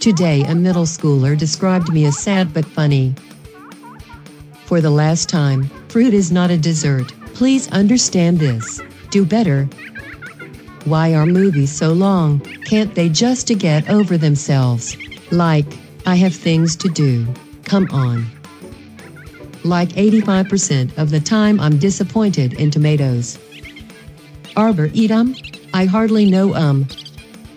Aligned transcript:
Today, 0.00 0.42
a 0.42 0.54
middle 0.54 0.84
schooler 0.84 1.36
described 1.38 1.92
me 1.92 2.04
as 2.04 2.18
sad 2.18 2.52
but 2.52 2.66
funny. 2.66 3.14
For 4.66 4.80
the 4.80 4.90
last 4.90 5.28
time, 5.28 5.70
fruit 5.88 6.12
is 6.12 6.30
not 6.30 6.50
a 6.50 6.58
dessert. 6.58 7.12
Please 7.34 7.70
understand 7.72 8.38
this. 8.38 8.82
Do 9.10 9.24
better. 9.24 9.64
Why 10.84 11.14
are 11.14 11.24
movies 11.24 11.72
so 11.72 11.92
long? 11.92 12.40
Can't 12.66 12.94
they 12.94 13.08
just 13.08 13.46
to 13.46 13.54
get 13.54 13.88
over 13.88 14.18
themselves? 14.18 14.96
Like, 15.30 15.66
I 16.04 16.16
have 16.16 16.34
things 16.34 16.76
to 16.76 16.88
do. 16.88 17.26
Come 17.64 17.88
on. 17.90 18.26
Like 19.64 19.88
85% 19.90 20.98
of 20.98 21.08
the 21.08 21.20
time, 21.20 21.58
I'm 21.58 21.78
disappointed 21.78 22.52
in 22.54 22.70
tomatoes. 22.70 23.38
Arbor 24.56 24.90
eat 24.92 25.10
'em? 25.10 25.34
I 25.72 25.86
hardly 25.86 26.26
know 26.26 26.54
um. 26.54 26.86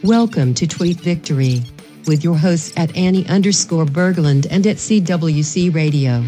Welcome 0.07 0.53
to 0.53 0.65
Tweet 0.65 1.01
Victory 1.01 1.61
with 2.05 2.23
your 2.23 2.37
hosts 2.37 2.71
at 2.77 2.95
Annie 2.95 3.27
underscore 3.27 3.83
Berglund 3.83 4.47
and 4.49 4.65
at 4.65 4.77
CWC 4.77 5.75
Radio. 5.75 6.23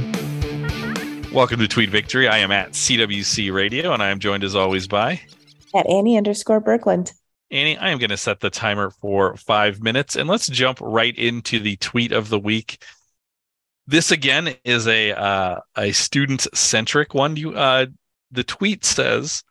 Welcome 1.34 1.62
to 1.62 1.68
Tweet 1.70 1.90
Victory. 1.90 2.28
I 2.28 2.40
am 2.40 2.52
at 2.52 2.74
CWC 2.74 3.54
Radio, 3.54 3.94
and 3.94 4.04
I 4.04 4.10
am 4.10 4.20
joined 4.20 4.44
as 4.44 4.54
always 4.54 4.86
by 4.86 5.22
at 5.74 5.90
Annie 5.90 6.18
underscore 6.18 6.60
Berglund. 6.60 7.14
Annie, 7.52 7.78
I 7.78 7.92
am 7.92 8.00
going 8.00 8.10
to 8.10 8.18
set 8.18 8.42
the 8.42 8.50
timer 8.50 8.90
for 8.90 9.38
five 9.38 9.82
minutes, 9.82 10.18
and 10.18 10.28
let's 10.28 10.48
jump 10.48 10.80
right 10.82 11.18
into 11.18 11.58
the 11.58 11.78
tweet 11.78 12.12
of 12.12 12.28
the 12.28 12.40
week. 12.40 12.84
This 13.88 14.12
again 14.12 14.56
is 14.66 14.90
a 14.90 15.14
uh, 15.14 15.62
a 15.78 15.94
student 15.94 16.48
centric 16.54 17.14
one. 17.14 17.38
You, 17.38 17.54
uh, 17.54 17.86
the 18.30 18.44
tweet 18.44 18.84
says, 18.84 19.42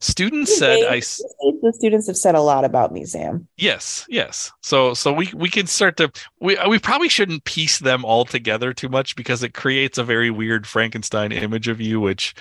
Students 0.00 0.56
said 0.56 0.84
I 0.84 1.00
the 1.00 1.72
students 1.74 2.06
have 2.06 2.16
said 2.16 2.36
a 2.36 2.40
lot 2.40 2.64
about 2.64 2.92
me, 2.92 3.04
Sam. 3.04 3.48
Yes, 3.56 4.06
yes. 4.08 4.52
So 4.62 4.94
so 4.94 5.12
we 5.12 5.32
we 5.34 5.48
can 5.48 5.66
start 5.66 5.96
to 5.96 6.12
we 6.40 6.56
uh, 6.56 6.68
we 6.68 6.78
probably 6.78 7.08
shouldn't 7.08 7.42
piece 7.42 7.80
them 7.80 8.04
all 8.04 8.24
together 8.24 8.72
too 8.72 8.88
much 8.88 9.16
because 9.16 9.42
it 9.42 9.54
creates 9.54 9.98
a 9.98 10.04
very 10.04 10.30
weird 10.30 10.68
Frankenstein 10.68 11.32
image 11.32 11.66
of 11.66 11.80
you, 11.80 11.98
which 11.98 12.34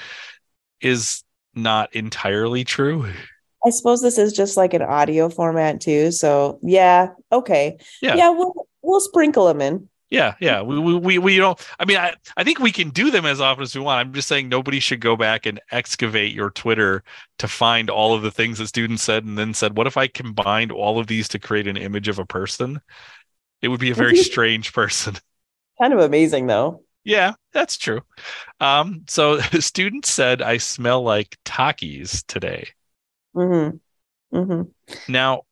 is 0.81 1.23
not 1.55 1.95
entirely 1.95 2.63
true. 2.63 3.07
I 3.65 3.71
suppose 3.71 4.03
this 4.03 4.19
is 4.19 4.33
just 4.33 4.55
like 4.55 4.75
an 4.75 4.83
audio 4.83 5.27
format 5.27 5.81
too. 5.81 6.11
So 6.11 6.59
yeah, 6.61 7.09
okay. 7.31 7.77
Yeah, 8.03 8.15
yeah 8.15 8.29
we'll 8.29 8.67
we'll 8.83 9.01
sprinkle 9.01 9.47
them 9.47 9.61
in. 9.61 9.89
Yeah, 10.09 10.35
yeah. 10.39 10.61
We 10.61 10.79
we 10.79 10.95
we, 10.95 11.17
we 11.17 11.37
don't. 11.37 11.59
I 11.79 11.85
mean, 11.85 11.97
I 11.97 12.13
I 12.37 12.43
think 12.43 12.59
we 12.59 12.71
can 12.71 12.89
do 12.91 13.11
them 13.11 13.25
as 13.25 13.41
often 13.41 13.63
as 13.63 13.75
we 13.75 13.81
want. 13.81 13.99
I'm 13.99 14.13
just 14.13 14.29
saying 14.29 14.47
nobody 14.47 14.79
should 14.79 15.01
go 15.01 15.17
back 15.17 15.45
and 15.45 15.59
excavate 15.71 16.33
your 16.33 16.49
Twitter 16.49 17.03
to 17.39 17.47
find 17.47 17.89
all 17.89 18.13
of 18.13 18.21
the 18.21 18.31
things 18.31 18.59
that 18.59 18.67
students 18.67 19.03
said, 19.03 19.25
and 19.25 19.37
then 19.37 19.53
said, 19.53 19.75
"What 19.75 19.87
if 19.87 19.97
I 19.97 20.07
combined 20.07 20.71
all 20.71 20.97
of 20.97 21.07
these 21.07 21.27
to 21.29 21.39
create 21.39 21.67
an 21.67 21.75
image 21.75 22.07
of 22.07 22.19
a 22.19 22.25
person?" 22.25 22.79
It 23.61 23.67
would 23.67 23.79
be 23.79 23.91
a 23.91 23.95
very 23.95 24.15
strange 24.17 24.71
person. 24.71 25.15
Kind 25.81 25.93
of 25.93 25.99
amazing, 25.99 26.47
though. 26.47 26.83
Yeah, 27.03 27.33
that's 27.53 27.77
true. 27.77 28.01
Um, 28.59 29.03
so 29.07 29.39
students 29.59 30.09
said, 30.09 30.41
"I 30.41 30.57
smell 30.57 31.03
like 31.03 31.37
Takis 31.43 32.25
today." 32.27 32.69
Mm-hmm. 33.35 34.37
Mm-hmm. 34.37 35.11
Now, 35.11 35.43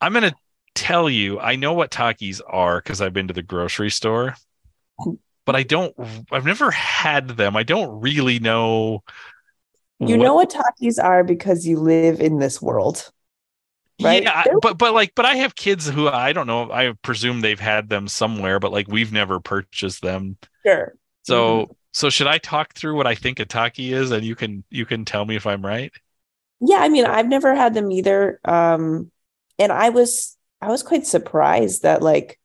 I'm 0.00 0.12
gonna 0.12 0.34
tell 0.76 1.10
you, 1.10 1.40
I 1.40 1.56
know 1.56 1.72
what 1.72 1.90
Takis 1.90 2.40
are 2.46 2.80
because 2.80 3.00
I've 3.00 3.12
been 3.12 3.28
to 3.28 3.34
the 3.34 3.42
grocery 3.42 3.90
store, 3.90 4.36
but 5.44 5.56
I 5.56 5.62
don't. 5.62 5.94
I've 6.30 6.44
never 6.44 6.70
had 6.70 7.30
them. 7.30 7.56
I 7.56 7.62
don't 7.62 8.00
really 8.00 8.38
know. 8.38 9.02
You 9.98 10.18
what, 10.18 10.24
know 10.24 10.34
what 10.34 10.50
Takis 10.50 11.02
are 11.02 11.24
because 11.24 11.66
you 11.66 11.80
live 11.80 12.20
in 12.20 12.38
this 12.38 12.62
world, 12.62 13.10
right? 14.00 14.22
Yeah, 14.22 14.44
but 14.62 14.78
but 14.78 14.94
like, 14.94 15.14
but 15.14 15.24
I 15.24 15.36
have 15.36 15.56
kids 15.56 15.88
who 15.88 16.08
I 16.08 16.32
don't 16.32 16.46
know. 16.46 16.70
I 16.70 16.92
presume 17.02 17.40
they've 17.40 17.58
had 17.58 17.88
them 17.88 18.06
somewhere, 18.06 18.60
but 18.60 18.72
like 18.72 18.88
we've 18.88 19.12
never 19.12 19.40
purchased 19.40 20.02
them. 20.02 20.36
Sure. 20.64 20.94
So 21.22 21.62
mm-hmm. 21.62 21.72
so 21.92 22.10
should 22.10 22.28
I 22.28 22.38
talk 22.38 22.74
through 22.74 22.96
what 22.96 23.06
I 23.06 23.14
think 23.14 23.40
a 23.40 23.46
Taki 23.46 23.92
is, 23.92 24.10
and 24.10 24.24
you 24.24 24.36
can 24.36 24.62
you 24.70 24.86
can 24.86 25.04
tell 25.04 25.24
me 25.24 25.34
if 25.34 25.46
I'm 25.46 25.64
right? 25.64 25.92
Yeah, 26.60 26.78
I 26.78 26.88
mean, 26.88 27.04
I've 27.04 27.28
never 27.28 27.54
had 27.54 27.74
them 27.74 27.90
either. 27.90 28.40
Um, 28.44 29.10
and 29.58 29.72
I 29.72 29.90
was 29.90 30.36
I 30.60 30.68
was 30.68 30.82
quite 30.82 31.06
surprised 31.06 31.82
that 31.82 32.02
like 32.02 32.38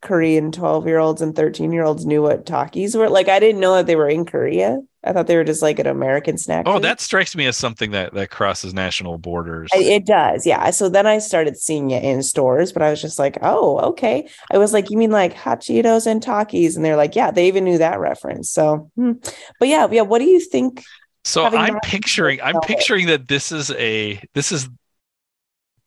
Korean 0.00 0.52
12 0.52 0.86
year 0.86 0.98
olds 0.98 1.22
and 1.22 1.34
13 1.34 1.72
year 1.72 1.84
olds 1.84 2.06
knew 2.06 2.22
what 2.22 2.46
Takis 2.46 2.96
were. 2.96 3.08
Like, 3.08 3.28
I 3.28 3.40
didn't 3.40 3.60
know 3.60 3.74
that 3.74 3.86
they 3.86 3.96
were 3.96 4.08
in 4.08 4.24
Korea. 4.24 4.80
I 5.04 5.12
thought 5.12 5.26
they 5.26 5.36
were 5.36 5.44
just 5.44 5.62
like 5.62 5.78
an 5.78 5.86
American 5.86 6.38
snack. 6.38 6.64
Oh, 6.66 6.74
food. 6.74 6.84
that 6.84 7.00
strikes 7.00 7.34
me 7.34 7.46
as 7.46 7.56
something 7.56 7.92
that 7.92 8.14
that 8.14 8.30
crosses 8.30 8.74
national 8.74 9.18
borders. 9.18 9.70
It 9.72 10.04
does, 10.04 10.44
yeah. 10.44 10.70
So 10.70 10.88
then 10.88 11.06
I 11.06 11.18
started 11.18 11.56
seeing 11.56 11.90
it 11.90 12.02
in 12.02 12.22
stores, 12.22 12.72
but 12.72 12.82
I 12.82 12.90
was 12.90 13.00
just 13.00 13.18
like, 13.18 13.38
oh, 13.42 13.78
okay. 13.90 14.28
I 14.52 14.58
was 14.58 14.72
like, 14.72 14.90
you 14.90 14.98
mean 14.98 15.10
like 15.10 15.34
hot 15.34 15.60
Cheetos 15.60 16.06
and 16.06 16.22
Takis? 16.22 16.76
And 16.76 16.84
they're 16.84 16.96
like, 16.96 17.16
yeah, 17.16 17.30
they 17.30 17.48
even 17.48 17.64
knew 17.64 17.78
that 17.78 18.00
reference. 18.00 18.50
So, 18.50 18.90
hmm. 18.96 19.12
but 19.58 19.68
yeah, 19.68 19.88
yeah. 19.90 20.02
What 20.02 20.18
do 20.18 20.24
you 20.24 20.40
think? 20.40 20.82
So 21.24 21.44
I'm 21.44 21.78
picturing, 21.80 22.40
I'm 22.40 22.60
picturing 22.60 23.06
that 23.06 23.28
this 23.28 23.52
is 23.52 23.70
a 23.72 24.20
this 24.34 24.50
is 24.50 24.68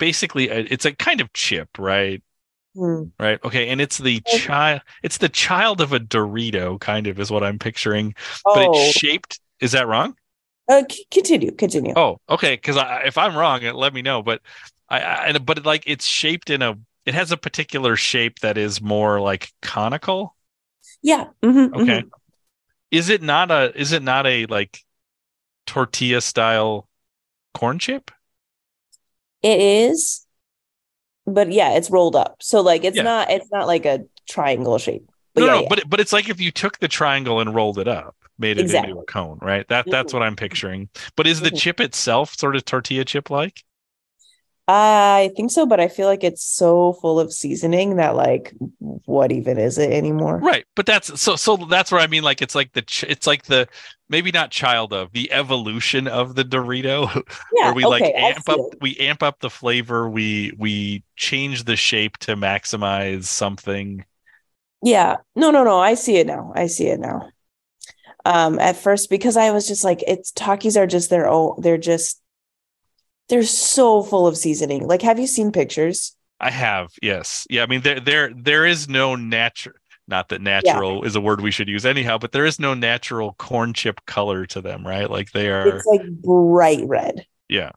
basically 0.01 0.49
a, 0.49 0.65
it's 0.71 0.83
a 0.83 0.93
kind 0.93 1.21
of 1.21 1.31
chip, 1.31 1.69
right? 1.77 2.23
Mm. 2.75 3.11
Right. 3.19 3.39
Okay. 3.43 3.69
And 3.69 3.79
it's 3.79 3.99
the 3.99 4.19
child. 4.21 4.81
It's 5.03 5.19
the 5.19 5.29
child 5.29 5.79
of 5.79 5.93
a 5.93 5.99
Dorito, 5.99 6.79
kind 6.79 7.05
of, 7.05 7.19
is 7.19 7.29
what 7.29 7.43
I'm 7.43 7.59
picturing. 7.59 8.15
Oh. 8.45 8.55
But 8.55 8.61
it's 8.63 8.77
oh. 8.79 8.91
shaped. 8.99 9.39
Is 9.59 9.73
that 9.73 9.87
wrong? 9.87 10.15
Uh, 10.67 10.83
c- 10.89 11.05
continue. 11.11 11.51
Continue. 11.51 11.93
Oh, 11.95 12.19
okay. 12.27 12.55
Because 12.55 12.77
if 13.05 13.17
I'm 13.17 13.35
wrong, 13.37 13.61
let 13.61 13.93
me 13.93 14.01
know. 14.01 14.23
But 14.23 14.41
I, 14.89 15.29
I, 15.29 15.37
but 15.37 15.65
like 15.65 15.83
it's 15.85 16.05
shaped 16.05 16.49
in 16.49 16.61
a. 16.61 16.77
It 17.05 17.13
has 17.13 17.31
a 17.31 17.37
particular 17.37 17.95
shape 17.95 18.39
that 18.39 18.57
is 18.57 18.81
more 18.81 19.21
like 19.21 19.51
conical. 19.61 20.35
Yeah. 21.03 21.25
Mm-hmm, 21.43 21.75
okay. 21.75 21.99
Mm-hmm. 21.99 22.07
Is 22.89 23.09
it 23.09 23.21
not 23.21 23.51
a? 23.51 23.71
Is 23.79 23.91
it 23.91 24.01
not 24.01 24.25
a 24.25 24.47
like 24.47 24.79
tortilla 25.67 26.21
style 26.21 26.87
corn 27.53 27.77
chip? 27.77 28.11
It 29.43 29.59
is, 29.59 30.25
but 31.25 31.51
yeah, 31.51 31.73
it's 31.73 31.89
rolled 31.89 32.15
up. 32.15 32.37
So 32.41 32.61
like 32.61 32.83
it's 32.83 32.97
yeah. 32.97 33.03
not 33.03 33.31
it's 33.31 33.49
not 33.51 33.67
like 33.67 33.85
a 33.85 34.05
triangle 34.29 34.77
shape. 34.77 35.09
But 35.33 35.41
no, 35.41 35.47
yeah, 35.47 35.53
no, 35.53 35.61
yeah. 35.61 35.67
but 35.69 35.83
but 35.89 35.99
it's 35.99 36.13
like 36.13 36.29
if 36.29 36.41
you 36.41 36.51
took 36.51 36.79
the 36.79 36.87
triangle 36.87 37.39
and 37.39 37.55
rolled 37.55 37.79
it 37.79 37.87
up, 37.87 38.15
made 38.37 38.57
it 38.57 38.61
exactly. 38.61 38.91
into 38.91 39.01
a 39.01 39.05
cone, 39.05 39.39
right? 39.41 39.67
That 39.69 39.85
that's 39.89 40.09
mm-hmm. 40.09 40.19
what 40.19 40.25
I'm 40.25 40.35
picturing. 40.35 40.89
But 41.15 41.27
is 41.27 41.39
the 41.39 41.47
mm-hmm. 41.47 41.57
chip 41.57 41.79
itself 41.79 42.37
sort 42.37 42.55
of 42.55 42.65
tortilla 42.65 43.05
chip 43.05 43.29
like? 43.29 43.63
I 44.73 45.31
think 45.35 45.51
so, 45.51 45.65
but 45.65 45.79
I 45.79 45.87
feel 45.87 46.07
like 46.07 46.23
it's 46.23 46.43
so 46.43 46.93
full 46.93 47.19
of 47.19 47.33
seasoning 47.33 47.97
that 47.97 48.15
like, 48.15 48.53
what 48.79 49.31
even 49.31 49.57
is 49.57 49.77
it 49.77 49.91
anymore? 49.91 50.37
Right, 50.37 50.65
but 50.75 50.85
that's 50.85 51.19
so 51.19 51.35
so 51.35 51.57
that's 51.57 51.91
where 51.91 51.99
I 51.99 52.07
mean 52.07 52.23
like 52.23 52.41
it's 52.41 52.55
like 52.55 52.71
the 52.71 52.81
ch- 52.83 53.03
it's 53.03 53.27
like 53.27 53.43
the 53.43 53.67
maybe 54.07 54.31
not 54.31 54.51
child 54.51 54.93
of 54.93 55.11
the 55.11 55.31
evolution 55.31 56.07
of 56.07 56.35
the 56.35 56.45
Dorito, 56.45 57.07
yeah, 57.57 57.65
where 57.65 57.73
we 57.73 57.85
okay, 57.85 58.13
like 58.13 58.15
amp 58.15 58.47
up 58.47 58.59
it. 58.59 58.77
we 58.79 58.95
amp 58.97 59.23
up 59.23 59.39
the 59.39 59.49
flavor, 59.49 60.09
we 60.09 60.53
we 60.57 61.03
change 61.17 61.65
the 61.65 61.75
shape 61.75 62.17
to 62.19 62.35
maximize 62.35 63.25
something. 63.25 64.05
Yeah, 64.83 65.17
no, 65.35 65.51
no, 65.51 65.63
no. 65.63 65.79
I 65.79 65.95
see 65.95 66.17
it 66.17 66.27
now. 66.27 66.53
I 66.55 66.67
see 66.67 66.87
it 66.87 66.99
now. 66.99 67.29
Um, 68.23 68.59
at 68.59 68.77
first, 68.77 69.09
because 69.09 69.35
I 69.35 69.51
was 69.51 69.67
just 69.67 69.83
like, 69.83 70.03
it's 70.07 70.31
Takis 70.31 70.79
are 70.79 70.87
just 70.87 71.09
their 71.09 71.27
own. 71.27 71.55
They're 71.59 71.77
just 71.77 72.20
they're 73.29 73.43
so 73.43 74.03
full 74.03 74.27
of 74.27 74.37
seasoning. 74.37 74.87
Like, 74.87 75.01
have 75.01 75.19
you 75.19 75.27
seen 75.27 75.51
pictures? 75.51 76.15
I 76.39 76.49
have, 76.49 76.91
yes. 77.01 77.45
Yeah, 77.49 77.63
I 77.63 77.67
mean 77.67 77.81
there 77.81 77.99
there 77.99 78.33
there 78.35 78.65
is 78.65 78.89
no 78.89 79.15
natural 79.15 79.75
not 80.07 80.29
that 80.29 80.41
natural 80.41 80.99
yeah. 80.99 81.07
is 81.07 81.15
a 81.15 81.21
word 81.21 81.41
we 81.41 81.51
should 81.51 81.69
use 81.69 81.85
anyhow, 81.85 82.17
but 82.17 82.31
there 82.31 82.45
is 82.45 82.59
no 82.59 82.73
natural 82.73 83.33
corn 83.33 83.73
chip 83.73 84.05
color 84.05 84.45
to 84.47 84.61
them, 84.61 84.85
right? 84.85 85.09
Like 85.09 85.31
they 85.31 85.49
are 85.49 85.77
It's 85.77 85.85
like 85.85 86.01
bright 86.21 86.83
red. 86.85 87.25
Yeah. 87.47 87.71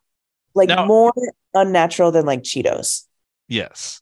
Like 0.55 0.69
now, 0.69 0.87
more 0.87 1.13
unnatural 1.53 2.11
than 2.11 2.27
like 2.27 2.43
Cheetos. 2.43 3.05
Yes. 3.49 4.01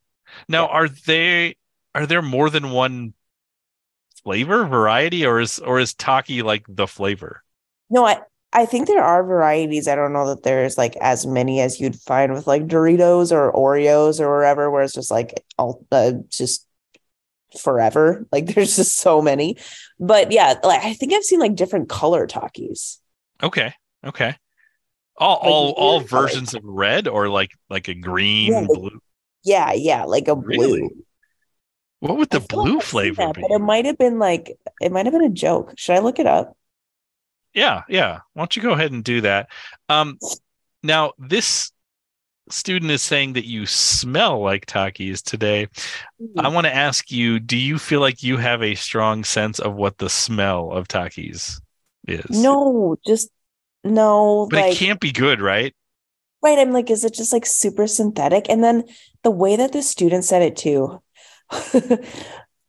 Now 0.49 0.67
yeah. 0.67 0.73
are 0.73 0.89
they 0.89 1.57
are 1.95 2.07
there 2.07 2.23
more 2.23 2.49
than 2.49 2.71
one 2.71 3.15
flavor 4.23 4.65
variety 4.65 5.27
or 5.27 5.41
is 5.41 5.59
or 5.59 5.79
is 5.79 5.95
Taki 5.95 6.43
like 6.43 6.65
the 6.69 6.87
flavor? 6.87 7.43
No, 7.91 8.07
I 8.07 8.21
I 8.53 8.67
think 8.67 8.87
there 8.87 9.03
are 9.03 9.25
varieties. 9.25 9.89
I 9.89 9.95
don't 9.95 10.13
know 10.13 10.29
that 10.29 10.43
there's 10.43 10.77
like 10.77 10.97
as 10.97 11.27
many 11.27 11.61
as 11.61 11.81
you'd 11.81 11.97
find 11.97 12.33
with 12.33 12.47
like 12.47 12.67
Doritos 12.67 13.33
or 13.33 13.53
Oreos 13.53 14.21
or 14.21 14.29
wherever, 14.29 14.71
where 14.71 14.83
it's 14.83 14.93
just 14.93 15.11
like 15.11 15.43
all 15.57 15.85
uh, 15.91 16.13
just 16.29 16.67
forever. 17.59 18.27
Like 18.31 18.47
there's 18.55 18.77
just 18.77 18.97
so 18.97 19.23
many. 19.23 19.57
But 19.99 20.33
yeah, 20.33 20.55
like 20.63 20.85
I 20.85 20.93
think 20.93 21.13
I've 21.13 21.25
seen 21.25 21.41
like 21.41 21.55
different 21.55 21.89
color 21.89 22.27
Takis. 22.27 22.99
Okay. 23.43 23.73
Okay. 24.05 24.37
All 25.17 25.37
like 25.37 25.45
all 25.45 25.71
all 25.73 26.01
versions 26.01 26.55
of 26.55 26.63
red 26.65 27.07
or 27.07 27.29
like 27.29 27.53
like 27.71 27.89
a 27.89 27.95
green, 27.95 28.53
yeah, 28.53 28.61
like, 28.61 28.69
blue. 28.69 29.01
Yeah, 29.45 29.73
yeah, 29.73 30.05
like 30.05 30.29
a 30.29 30.35
really? 30.35 30.81
blue. 30.81 31.05
What 32.01 32.19
would 32.19 32.31
the 32.31 32.41
blue 32.41 32.77
like 32.77 32.83
flavor 32.83 33.23
that, 33.23 33.35
be? 33.35 33.43
But 33.43 33.51
it 33.53 33.61
might 33.61 33.85
have 33.85 33.99
been 33.99 34.19
like 34.19 34.57
it 34.81 34.91
might 34.91 35.07
have 35.07 35.13
been 35.13 35.23
a 35.23 35.29
joke. 35.29 35.75
Should 35.77 35.97
I 35.97 36.01
look 36.01 36.19
it 36.19 36.27
up? 36.27 36.57
Yeah, 37.55 37.83
yeah. 37.89 38.21
Why 38.33 38.43
don't 38.43 38.57
you 38.57 38.63
go 38.63 38.73
ahead 38.73 38.93
and 38.93 39.05
do 39.05 39.21
that? 39.23 39.49
Um, 39.89 40.19
now 40.83 41.13
this 41.19 41.71
student 42.51 42.91
is 42.91 43.03
saying 43.03 43.35
that 43.35 43.47
you 43.47 43.67
smell 43.67 44.41
like 44.41 44.67
Takis 44.67 45.23
today. 45.23 45.69
Mm-hmm. 46.21 46.41
I 46.41 46.49
want 46.49 46.67
to 46.67 46.75
ask 46.75 47.11
you, 47.11 47.39
do 47.39 47.57
you 47.57 47.79
feel 47.79 48.01
like 48.01 48.23
you 48.23 48.37
have 48.37 48.63
a 48.63 48.75
strong 48.75 49.25
sense 49.25 49.59
of 49.59 49.75
what 49.75 49.99
the 49.99 50.09
smell 50.09 50.73
of 50.73 50.89
Takis 50.89 51.61
is? 52.07 52.31
No, 52.31 52.97
just 53.07 53.31
no. 53.85 54.49
But 54.51 54.61
like, 54.61 54.73
it 54.73 54.79
can't 54.79 55.01
be 55.01 55.13
good, 55.13 55.41
right? 55.41 55.75
Right. 56.43 56.59
I'm 56.59 56.73
like, 56.73 56.91
is 56.91 57.05
it 57.05 57.15
just 57.15 57.33
like 57.33 57.47
super 57.47 57.87
synthetic? 57.87 58.47
And 58.49 58.63
then 58.63 58.85
the 59.23 59.31
way 59.31 59.57
that 59.57 59.73
the 59.73 59.83
student 59.83 60.25
said 60.25 60.43
it 60.43 60.57
too. 60.57 61.01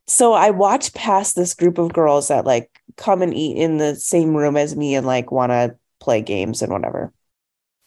so 0.08 0.34
I 0.34 0.52
walked 0.52 0.94
past 0.94 1.36
this 1.36 1.54
group 1.54 1.78
of 1.78 1.94
girls 1.94 2.28
that 2.28 2.46
like 2.46 2.70
come 2.98 3.22
and 3.22 3.34
eat 3.34 3.58
in 3.58 3.78
the 3.78 3.96
same 3.96 4.36
room 4.36 4.58
as 4.58 4.76
me 4.76 4.96
and 4.96 5.06
like 5.06 5.32
want 5.32 5.52
to 5.52 5.76
play 6.00 6.22
games 6.22 6.62
and 6.62 6.72
whatever. 6.72 7.14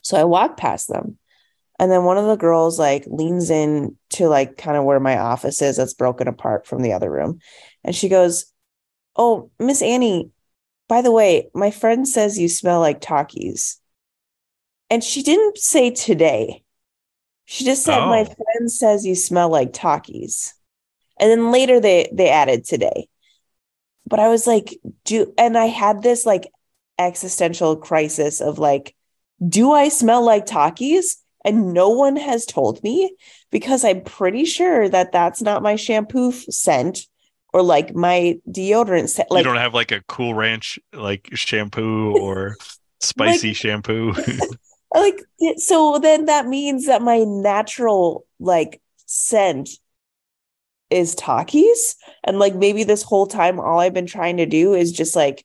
So 0.02 0.16
I 0.16 0.24
walk 0.24 0.56
past 0.56 0.88
them. 0.88 1.18
And 1.78 1.90
then 1.90 2.04
one 2.04 2.16
of 2.16 2.26
the 2.26 2.36
girls 2.36 2.78
like 2.78 3.04
leans 3.06 3.50
in 3.50 3.96
to 4.10 4.28
like 4.28 4.56
kind 4.56 4.76
of 4.76 4.84
where 4.84 5.00
my 5.00 5.18
office 5.18 5.60
is 5.60 5.76
that's 5.76 5.94
broken 5.94 6.26
apart 6.26 6.66
from 6.66 6.82
the 6.82 6.94
other 6.94 7.10
room. 7.10 7.40
And 7.84 7.94
she 7.94 8.08
goes, 8.08 8.46
Oh, 9.14 9.50
Miss 9.58 9.82
Annie, 9.82 10.30
by 10.88 11.02
the 11.02 11.12
way, 11.12 11.50
my 11.54 11.70
friend 11.70 12.08
says 12.08 12.38
you 12.38 12.48
smell 12.48 12.80
like 12.80 13.00
Takis. 13.00 13.76
And 14.88 15.02
she 15.02 15.22
didn't 15.22 15.58
say 15.58 15.90
today. 15.90 16.62
She 17.44 17.64
just 17.64 17.82
said, 17.82 18.00
oh. 18.00 18.08
My 18.08 18.24
friend 18.24 18.70
says 18.70 19.04
you 19.04 19.14
smell 19.14 19.48
like 19.48 19.72
Takis. 19.72 20.52
And 21.18 21.30
then 21.30 21.50
later 21.50 21.80
they 21.80 22.08
they 22.12 22.28
added 22.28 22.64
today. 22.64 23.08
But 24.08 24.20
I 24.20 24.28
was 24.28 24.46
like, 24.46 24.78
do 25.04 25.32
and 25.36 25.56
I 25.58 25.66
had 25.66 26.02
this 26.02 26.26
like 26.26 26.48
existential 26.98 27.76
crisis 27.76 28.40
of 28.40 28.58
like, 28.58 28.94
do 29.46 29.72
I 29.72 29.88
smell 29.88 30.24
like 30.24 30.46
Takis? 30.46 31.16
And 31.44 31.72
no 31.72 31.90
one 31.90 32.16
has 32.16 32.44
told 32.44 32.82
me 32.82 33.14
because 33.52 33.84
I'm 33.84 34.02
pretty 34.02 34.44
sure 34.44 34.88
that 34.88 35.12
that's 35.12 35.40
not 35.40 35.62
my 35.62 35.76
shampoo 35.76 36.32
scent 36.32 37.06
or 37.52 37.62
like 37.62 37.94
my 37.94 38.38
deodorant 38.50 39.08
scent. 39.08 39.30
Like, 39.30 39.44
you 39.44 39.50
don't 39.50 39.60
have 39.60 39.74
like 39.74 39.92
a 39.92 40.02
Cool 40.08 40.34
Ranch 40.34 40.78
like 40.92 41.28
shampoo 41.34 42.16
or 42.18 42.56
spicy 43.00 43.48
like, 43.48 43.56
shampoo. 43.56 44.14
like 44.94 45.22
so 45.56 45.98
then 45.98 46.24
that 46.24 46.46
means 46.46 46.86
that 46.86 47.02
my 47.02 47.24
natural 47.24 48.26
like 48.40 48.80
scent 49.06 49.70
is 50.90 51.16
Takis 51.16 51.96
and 52.24 52.38
like 52.38 52.54
maybe 52.54 52.84
this 52.84 53.02
whole 53.02 53.26
time 53.26 53.58
all 53.58 53.80
I've 53.80 53.94
been 53.94 54.06
trying 54.06 54.36
to 54.38 54.46
do 54.46 54.74
is 54.74 54.92
just 54.92 55.16
like 55.16 55.44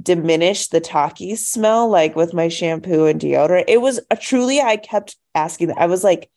diminish 0.00 0.68
the 0.68 0.80
Takis 0.80 1.38
smell 1.38 1.88
like 1.88 2.16
with 2.16 2.34
my 2.34 2.48
shampoo 2.48 3.06
and 3.06 3.20
deodorant. 3.20 3.64
It 3.68 3.80
was 3.80 4.00
a, 4.10 4.16
truly 4.16 4.60
I 4.60 4.76
kept 4.76 5.16
asking. 5.34 5.72
I 5.76 5.86
was 5.86 6.04
like 6.04 6.30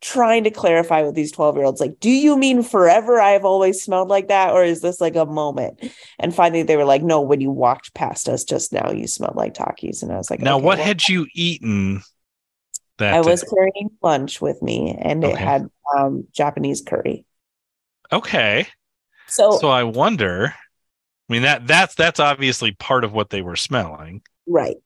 trying 0.00 0.44
to 0.44 0.50
clarify 0.50 1.02
with 1.02 1.14
these 1.14 1.32
12 1.32 1.56
year 1.56 1.64
olds 1.64 1.80
like 1.80 1.98
do 2.00 2.10
you 2.10 2.36
mean 2.36 2.62
forever 2.62 3.18
i've 3.18 3.46
always 3.46 3.82
smelled 3.82 4.08
like 4.08 4.28
that 4.28 4.52
or 4.52 4.62
is 4.62 4.82
this 4.82 5.00
like 5.00 5.16
a 5.16 5.24
moment 5.24 5.82
and 6.18 6.34
finally 6.34 6.62
they 6.62 6.76
were 6.76 6.84
like 6.84 7.02
no 7.02 7.22
when 7.22 7.40
you 7.40 7.50
walked 7.50 7.94
past 7.94 8.28
us 8.28 8.44
just 8.44 8.72
now 8.72 8.90
you 8.90 9.06
smelled 9.06 9.36
like 9.36 9.54
Takis 9.54 10.02
and 10.02 10.12
i 10.12 10.16
was 10.16 10.30
like 10.30 10.40
now 10.40 10.56
okay, 10.56 10.64
what 10.64 10.78
well, 10.78 10.86
had 10.86 11.08
you 11.08 11.26
eaten 11.34 12.02
that 12.98 13.14
i 13.14 13.20
was 13.20 13.42
carrying 13.42 13.88
lunch 14.02 14.40
with 14.40 14.60
me 14.60 14.96
and 15.00 15.24
okay. 15.24 15.32
it 15.32 15.38
had 15.38 15.66
um, 15.96 16.24
japanese 16.30 16.82
curry 16.82 17.25
okay 18.12 18.66
so 19.26 19.58
so 19.58 19.68
i 19.68 19.82
wonder 19.82 20.54
I 21.28 21.32
mean 21.32 21.42
that 21.42 21.66
that's 21.66 21.94
that's 21.94 22.20
obviously 22.20 22.72
part 22.72 23.04
of 23.04 23.12
what 23.12 23.30
they 23.30 23.42
were 23.42 23.56
smelling. 23.56 24.22
Right. 24.46 24.76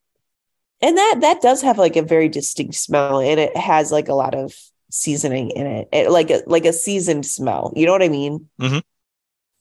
And 0.81 0.97
that 0.97 1.17
that 1.21 1.41
does 1.41 1.61
have 1.61 1.77
like 1.77 1.95
a 1.95 2.01
very 2.01 2.29
distinct 2.29 2.75
smell 2.75 3.19
and 3.19 3.39
it 3.39 3.55
has 3.55 3.91
like 3.91 4.07
a 4.07 4.15
lot 4.15 4.33
of 4.33 4.53
seasoning 4.89 5.51
in 5.51 5.67
it. 5.67 5.89
it 5.91 6.09
like 6.09 6.31
a 6.31 6.41
like 6.47 6.65
a 6.65 6.73
seasoned 6.73 7.25
smell. 7.25 7.71
You 7.75 7.85
know 7.85 7.91
what 7.91 8.01
I 8.01 8.09
mean? 8.09 8.49
Mm-hmm. 8.59 8.79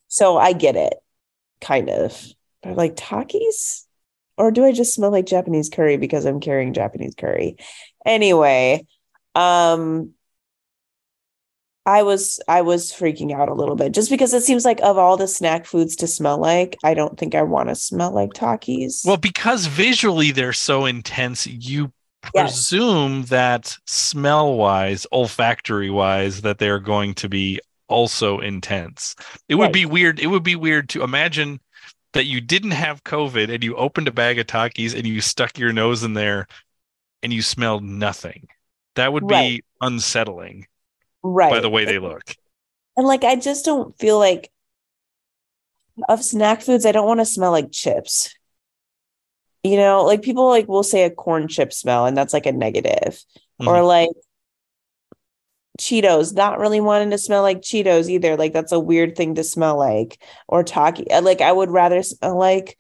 So 0.08 0.38
I 0.38 0.54
get 0.54 0.76
it 0.76 0.94
kind 1.60 1.90
of. 1.90 2.26
But 2.62 2.76
like 2.76 2.96
Takis 2.96 3.84
or 4.38 4.50
do 4.50 4.64
I 4.64 4.72
just 4.72 4.94
smell 4.94 5.10
like 5.10 5.26
Japanese 5.26 5.68
curry 5.68 5.98
because 5.98 6.24
I'm 6.24 6.40
carrying 6.40 6.72
Japanese 6.72 7.14
curry? 7.14 7.56
Anyway, 8.06 8.86
um 9.34 10.12
I 11.86 12.02
was 12.02 12.40
I 12.46 12.62
was 12.62 12.92
freaking 12.92 13.32
out 13.32 13.48
a 13.48 13.54
little 13.54 13.76
bit 13.76 13.92
just 13.92 14.10
because 14.10 14.34
it 14.34 14.42
seems 14.42 14.64
like 14.64 14.80
of 14.80 14.98
all 14.98 15.16
the 15.16 15.26
snack 15.26 15.64
foods 15.64 15.96
to 15.96 16.06
smell 16.06 16.38
like, 16.38 16.76
I 16.84 16.94
don't 16.94 17.18
think 17.18 17.34
I 17.34 17.42
want 17.42 17.68
to 17.68 17.74
smell 17.74 18.12
like 18.12 18.30
Takis. 18.30 19.06
Well, 19.06 19.16
because 19.16 19.66
visually 19.66 20.30
they're 20.30 20.52
so 20.52 20.84
intense, 20.84 21.46
you 21.46 21.92
yes. 22.34 22.52
presume 22.52 23.24
that 23.24 23.76
smell 23.86 24.54
wise, 24.54 25.06
olfactory 25.10 25.90
wise, 25.90 26.42
that 26.42 26.58
they're 26.58 26.80
going 26.80 27.14
to 27.14 27.28
be 27.28 27.60
also 27.88 28.38
intense. 28.40 29.16
It 29.48 29.56
would 29.56 29.72
be 29.72 29.86
weird. 29.86 30.20
It 30.20 30.28
would 30.28 30.44
be 30.44 30.56
weird 30.56 30.88
to 30.90 31.02
imagine 31.02 31.60
that 32.12 32.26
you 32.26 32.40
didn't 32.40 32.72
have 32.72 33.04
COVID 33.04 33.52
and 33.52 33.64
you 33.64 33.74
opened 33.76 34.08
a 34.08 34.12
bag 34.12 34.38
of 34.38 34.46
Takis 34.46 34.94
and 34.94 35.06
you 35.06 35.20
stuck 35.20 35.58
your 35.58 35.72
nose 35.72 36.02
in 36.02 36.14
there 36.14 36.46
and 37.22 37.32
you 37.32 37.42
smelled 37.42 37.84
nothing. 37.84 38.48
That 38.96 39.12
would 39.12 39.26
be 39.26 39.34
right. 39.34 39.64
unsettling 39.80 40.66
right. 41.22 41.50
by 41.50 41.60
the 41.60 41.70
way 41.70 41.84
they 41.84 41.98
look. 41.98 42.34
And 42.96 43.06
like 43.06 43.24
i 43.24 43.36
just 43.36 43.64
don't 43.64 43.96
feel 43.98 44.18
like 44.18 44.50
of 46.08 46.22
snack 46.22 46.62
foods 46.62 46.86
i 46.86 46.92
don't 46.92 47.06
want 47.06 47.20
to 47.20 47.26
smell 47.26 47.50
like 47.50 47.72
chips. 47.72 48.34
You 49.62 49.76
know 49.76 50.04
like 50.04 50.22
people 50.22 50.48
like 50.48 50.68
will 50.68 50.82
say 50.82 51.04
a 51.04 51.10
corn 51.10 51.48
chip 51.48 51.72
smell 51.72 52.06
and 52.06 52.16
that's 52.16 52.32
like 52.32 52.46
a 52.46 52.52
negative. 52.52 53.22
Mm-hmm. 53.60 53.68
or 53.68 53.82
like 53.82 54.08
cheetos 55.78 56.34
not 56.34 56.58
really 56.58 56.80
wanting 56.80 57.10
to 57.10 57.18
smell 57.18 57.42
like 57.42 57.60
cheetos 57.60 58.08
either. 58.08 58.36
Like 58.36 58.52
that's 58.52 58.72
a 58.72 58.80
weird 58.80 59.16
thing 59.16 59.34
to 59.34 59.44
smell 59.44 59.76
like. 59.78 60.18
Or 60.48 60.62
Taki 60.62 61.06
like 61.22 61.40
i 61.40 61.52
would 61.52 61.70
rather 61.70 62.02
smell 62.02 62.38
like 62.38 62.78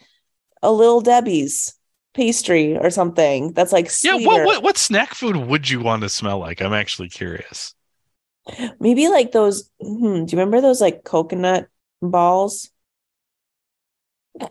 a 0.62 0.72
little 0.72 1.00
debbie's 1.00 1.74
pastry 2.12 2.76
or 2.76 2.90
something 2.90 3.52
that's 3.52 3.72
like 3.72 3.88
sweeter. 3.88 4.20
yeah 4.20 4.26
what, 4.26 4.44
what 4.44 4.62
what 4.62 4.78
snack 4.78 5.14
food 5.14 5.36
would 5.36 5.70
you 5.70 5.80
want 5.80 6.02
to 6.02 6.08
smell 6.08 6.38
like? 6.38 6.60
I'm 6.60 6.72
actually 6.72 7.08
curious 7.08 7.74
Maybe 8.80 9.08
like 9.08 9.32
those. 9.32 9.70
Hmm, 9.80 10.24
do 10.24 10.32
you 10.32 10.38
remember 10.38 10.60
those 10.60 10.80
like 10.80 11.04
coconut 11.04 11.68
balls? 12.02 12.70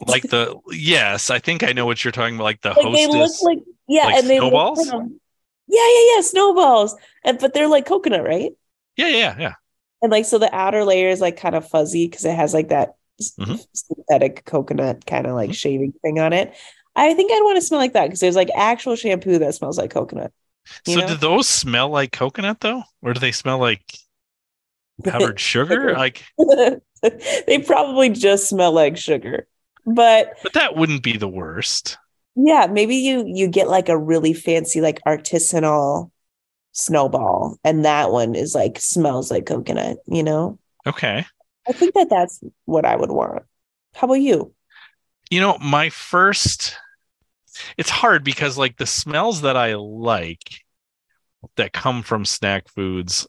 Like 0.08 0.24
the 0.24 0.60
yes, 0.72 1.30
I 1.30 1.40
think 1.40 1.64
I 1.64 1.72
know 1.72 1.86
what 1.86 2.04
you're 2.04 2.12
talking 2.12 2.36
about. 2.36 2.44
Like 2.44 2.62
the 2.62 2.70
like 2.70 2.82
hostess, 2.82 3.08
they 3.08 3.20
look 3.20 3.32
like 3.42 3.60
yeah, 3.88 4.06
like 4.06 4.16
and 4.16 4.26
snowballs. 4.28 4.78
they 4.78 4.84
snowballs. 4.86 5.12
yeah, 5.68 5.88
yeah, 5.88 6.16
yeah, 6.16 6.22
snowballs. 6.22 6.96
And 7.24 7.40
but 7.40 7.54
they're 7.54 7.68
like 7.68 7.86
coconut, 7.86 8.24
right? 8.24 8.52
Yeah, 8.98 9.08
yeah, 9.08 9.36
yeah. 9.40 9.54
And 10.02 10.12
like 10.12 10.26
so, 10.26 10.38
the 10.38 10.54
outer 10.54 10.84
layer 10.84 11.10
is 11.10 11.22
like 11.22 11.38
kind 11.38 11.56
of 11.56 11.68
fuzzy 11.68 12.08
because 12.08 12.26
it 12.26 12.36
has 12.36 12.54
like 12.54 12.70
that 12.70 12.96
mm-hmm. 13.22 13.56
synthetic 13.74 14.46
coconut 14.46 15.06
kind 15.06 15.28
of 15.28 15.34
like 15.34 15.50
mm-hmm. 15.50 15.54
shaving 15.54 15.94
thing 16.02 16.20
on 16.20 16.34
it. 16.34 16.54
I 16.96 17.14
think 17.14 17.32
I'd 17.32 17.44
want 17.44 17.58
to 17.58 17.62
smell 17.62 17.80
like 17.80 17.94
that 17.94 18.06
because 18.06 18.20
there's 18.20 18.36
like 18.36 18.50
actual 18.56 18.96
shampoo 18.96 19.40
that 19.40 19.56
smells 19.56 19.78
like 19.78 19.92
coconut. 19.92 20.32
So 20.86 21.00
know? 21.00 21.08
do 21.08 21.16
those 21.16 21.48
smell 21.48 21.90
like 21.90 22.12
coconut 22.12 22.60
though, 22.62 22.84
or 23.02 23.14
do 23.14 23.20
they 23.20 23.32
smell 23.32 23.60
like 23.60 23.82
powdered 25.04 25.40
sugar? 25.40 25.94
Like 25.94 26.24
they 27.02 27.60
probably 27.66 28.10
just 28.10 28.50
smell 28.50 28.72
like 28.72 28.98
sugar, 28.98 29.48
but 29.86 30.38
but 30.44 30.54
that 30.54 30.76
wouldn't 30.76 31.04
be 31.04 31.18
the 31.18 31.28
worst. 31.28 31.98
Yeah, 32.36 32.68
maybe 32.70 32.96
you 32.96 33.26
you 33.28 33.48
get 33.48 33.68
like 33.68 33.90
a 33.90 33.98
really 33.98 34.34
fancy 34.34 34.82
like 34.82 35.02
artisanal 35.08 36.12
snowball, 36.72 37.58
and 37.64 37.86
that 37.86 38.12
one 38.12 38.36
is 38.36 38.56
like 38.56 38.80
smells 38.80 39.32
like 39.32 39.46
coconut. 39.46 39.98
You 40.08 40.24
know? 40.24 40.60
Okay. 40.86 41.26
I 41.68 41.72
think 41.72 41.94
that 41.94 42.10
that's 42.10 42.44
what 42.66 42.86
I 42.86 42.96
would 42.96 43.12
want. 43.12 43.44
How 43.94 44.06
about 44.06 44.16
you? 44.16 44.54
You 45.30 45.40
know, 45.40 45.58
my 45.60 45.90
first 45.90 46.78
it's 47.78 47.90
hard 47.90 48.24
because 48.24 48.58
like 48.58 48.78
the 48.78 48.86
smells 48.86 49.42
that 49.42 49.58
I 49.58 49.76
like 49.76 50.62
that 51.56 51.74
come 51.74 52.04
from 52.04 52.26
snack 52.26 52.68
foods 52.68 53.28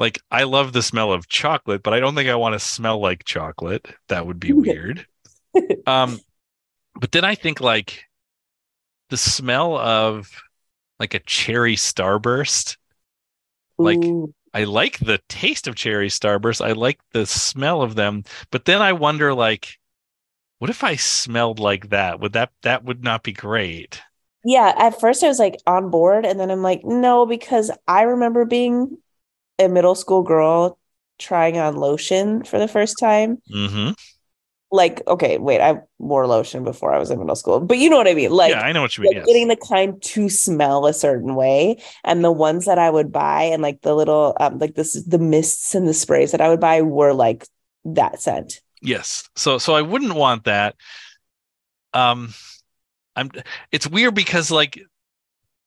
like 0.00 0.18
I 0.30 0.44
love 0.44 0.72
the 0.72 0.82
smell 0.82 1.12
of 1.12 1.28
chocolate, 1.28 1.82
but 1.82 1.92
I 1.92 2.00
don't 2.00 2.14
think 2.14 2.28
I 2.28 2.34
want 2.34 2.54
to 2.54 2.58
smell 2.58 2.98
like 3.00 3.24
chocolate. 3.24 3.86
That 4.08 4.26
would 4.26 4.40
be 4.40 4.52
weird. 4.54 5.06
um 5.86 6.18
but 6.98 7.12
then 7.12 7.24
I 7.24 7.34
think 7.34 7.60
like 7.60 8.04
the 9.10 9.16
smell 9.16 9.76
of 9.76 10.28
like 10.98 11.14
a 11.14 11.20
cherry 11.20 11.76
starburst. 11.76 12.76
Like 13.78 13.98
Ooh. 13.98 14.34
I 14.52 14.64
like 14.64 14.98
the 14.98 15.20
taste 15.28 15.68
of 15.68 15.76
cherry 15.76 16.08
starburst. 16.08 16.64
I 16.64 16.72
like 16.72 16.98
the 17.12 17.26
smell 17.26 17.82
of 17.82 17.94
them, 17.94 18.24
but 18.50 18.64
then 18.64 18.82
I 18.82 18.92
wonder 18.92 19.32
like 19.32 19.78
what 20.60 20.70
if 20.70 20.84
I 20.84 20.94
smelled 20.96 21.58
like 21.58 21.88
that? 21.88 22.20
Would 22.20 22.34
that 22.34 22.52
that 22.62 22.84
would 22.84 23.02
not 23.02 23.24
be 23.24 23.32
great? 23.32 24.00
Yeah, 24.44 24.72
at 24.78 25.00
first 25.00 25.24
I 25.24 25.28
was 25.28 25.38
like 25.38 25.56
on 25.66 25.90
board 25.90 26.24
and 26.24 26.38
then 26.38 26.50
I'm 26.50 26.62
like 26.62 26.82
no 26.84 27.26
because 27.26 27.70
I 27.88 28.02
remember 28.02 28.44
being 28.44 28.98
a 29.58 29.68
middle 29.68 29.94
school 29.94 30.22
girl 30.22 30.78
trying 31.18 31.58
on 31.58 31.76
lotion 31.76 32.44
for 32.44 32.58
the 32.58 32.68
first 32.68 32.98
time. 32.98 33.38
Mm-hmm. 33.52 33.90
like 34.72 35.02
okay, 35.08 35.38
wait, 35.38 35.60
I 35.60 35.80
wore 35.98 36.26
lotion 36.26 36.62
before 36.62 36.94
I 36.94 36.98
was 36.98 37.10
in 37.10 37.18
middle 37.18 37.34
school, 37.34 37.60
but 37.60 37.78
you 37.78 37.90
know 37.90 37.96
what 37.96 38.06
I 38.08 38.14
mean. 38.14 38.30
Like, 38.30 38.52
yeah, 38.52 38.60
I 38.60 38.72
know 38.72 38.82
what 38.82 38.96
you 38.96 39.02
mean. 39.02 39.14
like 39.14 39.16
Yes. 39.18 39.26
getting 39.26 39.48
the 39.48 39.56
kind 39.56 40.00
to 40.02 40.28
smell 40.28 40.86
a 40.86 40.92
certain 40.94 41.34
way, 41.34 41.82
and 42.04 42.22
the 42.24 42.30
ones 42.32 42.66
that 42.66 42.78
I 42.78 42.88
would 42.90 43.10
buy, 43.10 43.42
and 43.44 43.62
like 43.62 43.80
the 43.82 43.94
little, 43.94 44.36
um, 44.38 44.58
like 44.58 44.74
this, 44.76 45.02
the 45.04 45.18
mists 45.18 45.74
and 45.74 45.88
the 45.88 45.94
sprays 45.94 46.32
that 46.32 46.40
I 46.40 46.48
would 46.48 46.60
buy 46.60 46.82
were 46.82 47.12
like 47.12 47.46
that 47.84 48.20
scent. 48.22 48.60
Yes. 48.80 49.28
So 49.36 49.58
so 49.58 49.74
I 49.74 49.82
wouldn't 49.82 50.14
want 50.14 50.44
that. 50.44 50.76
Um 51.92 52.32
I'm 53.16 53.30
it's 53.72 53.88
weird 53.88 54.14
because 54.14 54.50
like 54.50 54.80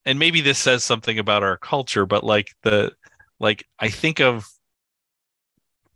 and 0.05 0.20
maybe 0.20 0.41
this 0.41 0.60
says 0.60 0.84
something 0.84 1.20
about 1.20 1.43
our 1.43 1.58
culture, 1.58 2.05
but 2.05 2.24
like 2.24 2.50
the 2.63 2.93
like 3.39 3.65
I 3.79 3.89
think 3.89 4.20
of 4.20 4.48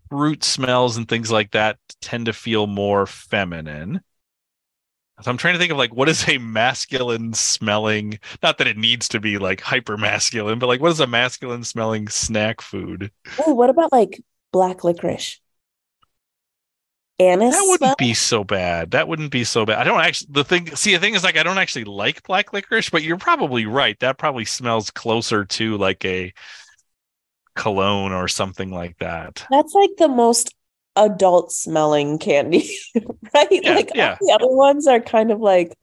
fruit 0.09 0.43
smells 0.43 0.97
and 0.97 1.07
things 1.07 1.31
like 1.31 1.51
that 1.51 1.77
tend 2.01 2.25
to 2.27 2.33
feel 2.33 2.67
more 2.67 3.05
feminine. 3.05 4.01
So 5.21 5.31
I'm 5.31 5.37
trying 5.37 5.55
to 5.55 5.59
think 5.59 5.71
of 5.71 5.77
like 5.77 5.93
what 5.95 6.09
is 6.09 6.27
a 6.29 6.37
masculine 6.37 7.33
smelling 7.33 8.19
not 8.43 8.59
that 8.59 8.67
it 8.67 8.77
needs 8.77 9.07
to 9.09 9.19
be 9.19 9.37
like 9.39 9.61
hyper 9.61 9.97
masculine, 9.97 10.59
but 10.59 10.67
like 10.67 10.79
what 10.79 10.91
is 10.91 10.99
a 10.99 11.07
masculine 11.07 11.63
smelling 11.63 12.07
snack 12.07 12.61
food? 12.61 13.11
Oh, 13.45 13.53
what 13.53 13.69
about 13.69 13.91
like 13.91 14.21
black 14.51 14.83
licorice? 14.83 15.39
Anise. 17.19 17.53
That 17.55 17.65
wouldn't 17.67 17.97
be 17.97 18.13
so 18.13 18.43
bad. 18.43 18.91
That 18.91 19.07
wouldn't 19.07 19.31
be 19.31 19.43
so 19.43 19.65
bad. 19.65 19.79
I 19.79 19.83
don't 19.83 19.99
actually 19.99 20.27
the 20.31 20.43
thing 20.43 20.75
see 20.75 20.93
the 20.93 20.99
thing 20.99 21.15
is 21.15 21.23
like 21.23 21.37
I 21.37 21.43
don't 21.43 21.57
actually 21.57 21.85
like 21.85 22.23
black 22.23 22.53
licorice, 22.53 22.89
but 22.91 23.01
you're 23.03 23.17
probably 23.17 23.65
right. 23.65 23.99
That 23.99 24.17
probably 24.17 24.45
smells 24.45 24.91
closer 24.91 25.43
to 25.45 25.77
like 25.77 26.05
a 26.05 26.31
cologne 27.55 28.11
or 28.11 28.27
something 28.27 28.69
like 28.71 28.97
that. 28.99 29.45
That's 29.49 29.73
like 29.73 29.91
the 29.97 30.07
most 30.07 30.53
adult 30.95 31.51
smelling 31.51 32.19
candy, 32.19 32.69
right? 33.33 33.47
Yeah, 33.49 33.73
like 33.75 33.91
yeah. 33.95 34.11
all 34.11 34.27
the 34.27 34.33
other 34.33 34.55
ones 34.55 34.85
are 34.87 34.99
kind 34.99 35.31
of 35.31 35.39
like 35.39 35.75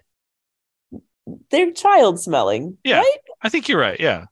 they're 1.51 1.73
child 1.73 2.21
smelling, 2.21 2.79
Yeah. 2.85 2.99
right? 2.99 3.17
I 3.43 3.49
think 3.49 3.69
you're 3.69 3.81
right. 3.81 3.99
Yeah. 3.99 4.27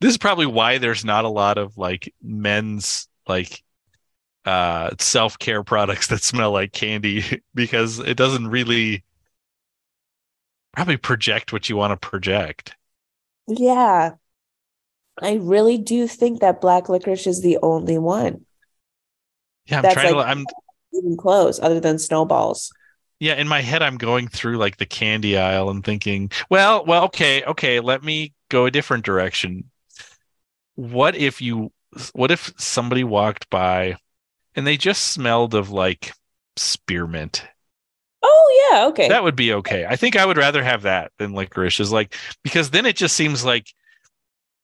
This 0.00 0.12
is 0.12 0.18
probably 0.18 0.46
why 0.46 0.78
there's 0.78 1.04
not 1.04 1.24
a 1.24 1.28
lot 1.28 1.58
of 1.58 1.76
like 1.76 2.14
men's 2.22 3.08
like 3.26 3.62
uh 4.48 4.90
self-care 4.98 5.62
products 5.62 6.06
that 6.08 6.22
smell 6.22 6.50
like 6.52 6.72
candy 6.72 7.42
because 7.54 7.98
it 7.98 8.16
doesn't 8.16 8.48
really 8.48 9.04
probably 10.72 10.96
project 10.96 11.52
what 11.52 11.68
you 11.68 11.76
want 11.76 11.90
to 11.92 12.08
project. 12.08 12.74
Yeah. 13.46 14.12
I 15.20 15.34
really 15.34 15.78
do 15.78 16.06
think 16.06 16.40
that 16.40 16.60
black 16.60 16.88
licorice 16.88 17.26
is 17.26 17.42
the 17.42 17.58
only 17.62 17.98
one, 17.98 18.44
Yeah, 19.66 19.78
I'm 19.78 19.82
That's 19.82 19.94
trying 19.94 20.14
like- 20.14 20.26
to 20.26 20.30
I'm 20.30 20.44
even 20.92 21.16
close, 21.16 21.58
other 21.60 21.80
than 21.80 21.98
snowballs. 21.98 22.72
Yeah, 23.20 23.34
in 23.34 23.48
my 23.48 23.60
head, 23.60 23.82
I'm 23.82 23.96
going 23.98 24.28
through 24.28 24.58
like 24.58 24.76
the 24.76 24.86
candy 24.86 25.36
aisle 25.36 25.70
and 25.70 25.84
thinking, 25.84 26.30
well, 26.50 26.84
well, 26.86 27.04
okay, 27.06 27.42
okay, 27.42 27.80
let 27.80 28.04
me 28.04 28.32
go 28.48 28.66
a 28.66 28.70
different 28.70 29.04
direction. 29.04 29.70
What 30.76 31.16
if 31.16 31.42
you, 31.42 31.72
what 32.12 32.30
if 32.30 32.52
somebody 32.56 33.02
walked 33.02 33.50
by 33.50 33.96
and 34.58 34.66
they 34.66 34.76
just 34.76 35.08
smelled 35.12 35.54
of 35.54 35.70
like 35.70 36.12
spearmint? 36.56 37.46
Oh 38.22 38.70
yeah, 38.72 38.86
okay. 38.88 39.08
That 39.08 39.22
would 39.22 39.36
be 39.36 39.52
okay. 39.54 39.86
I 39.86 39.96
think 39.96 40.16
I 40.16 40.26
would 40.26 40.36
rather 40.36 40.62
have 40.62 40.82
that 40.82 41.12
than 41.18 41.32
licorice, 41.34 41.80
is 41.80 41.92
like, 41.92 42.14
because 42.42 42.70
then 42.70 42.86
it 42.86 42.96
just 42.96 43.16
seems 43.16 43.44
like 43.44 43.72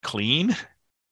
clean. 0.02 0.56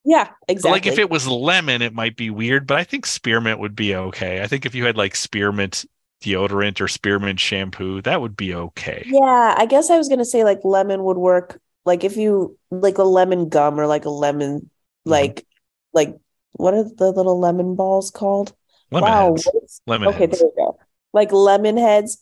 yeah, 0.04 0.28
exactly. 0.48 0.70
Like 0.72 0.86
if 0.86 0.98
it 0.98 1.10
was 1.10 1.26
lemon, 1.28 1.82
it 1.82 1.94
might 1.94 2.16
be 2.16 2.30
weird, 2.30 2.66
but 2.66 2.78
I 2.78 2.84
think 2.84 3.06
spearmint 3.06 3.60
would 3.60 3.76
be 3.76 3.94
okay. 3.94 4.42
I 4.42 4.46
think 4.46 4.66
if 4.66 4.74
you 4.74 4.84
had 4.84 4.96
like 4.96 5.14
spearmint 5.16 5.84
deodorant 6.22 6.80
or 6.80 6.88
spearmint 6.88 7.40
shampoo, 7.40 8.02
that 8.02 8.20
would 8.20 8.36
be 8.36 8.54
okay. 8.54 9.04
yeah, 9.04 9.54
I 9.56 9.66
guess 9.66 9.90
I 9.90 9.98
was 9.98 10.08
gonna 10.08 10.24
say 10.24 10.44
like 10.44 10.60
lemon 10.64 11.02
would 11.04 11.16
work. 11.16 11.60
Like 11.84 12.04
if 12.04 12.16
you 12.16 12.58
like 12.70 12.98
a 12.98 13.02
lemon 13.04 13.48
gum 13.48 13.78
or 13.80 13.86
like 13.86 14.04
a 14.04 14.10
lemon, 14.10 14.70
Mm-hmm. 15.06 15.10
like 15.10 15.46
like 15.92 16.16
what 16.52 16.74
are 16.74 16.84
the 16.84 17.10
little 17.12 17.38
lemon 17.40 17.74
balls 17.76 18.10
called? 18.10 18.54
Lemon 18.92 19.10
wow, 19.10 19.34
heads. 19.34 19.80
Lemon 19.86 20.08
okay, 20.08 20.18
heads. 20.20 20.38
there 20.38 20.48
we 20.48 20.52
go. 20.56 20.78
Like 21.12 21.32
lemon 21.32 21.76
heads. 21.76 22.18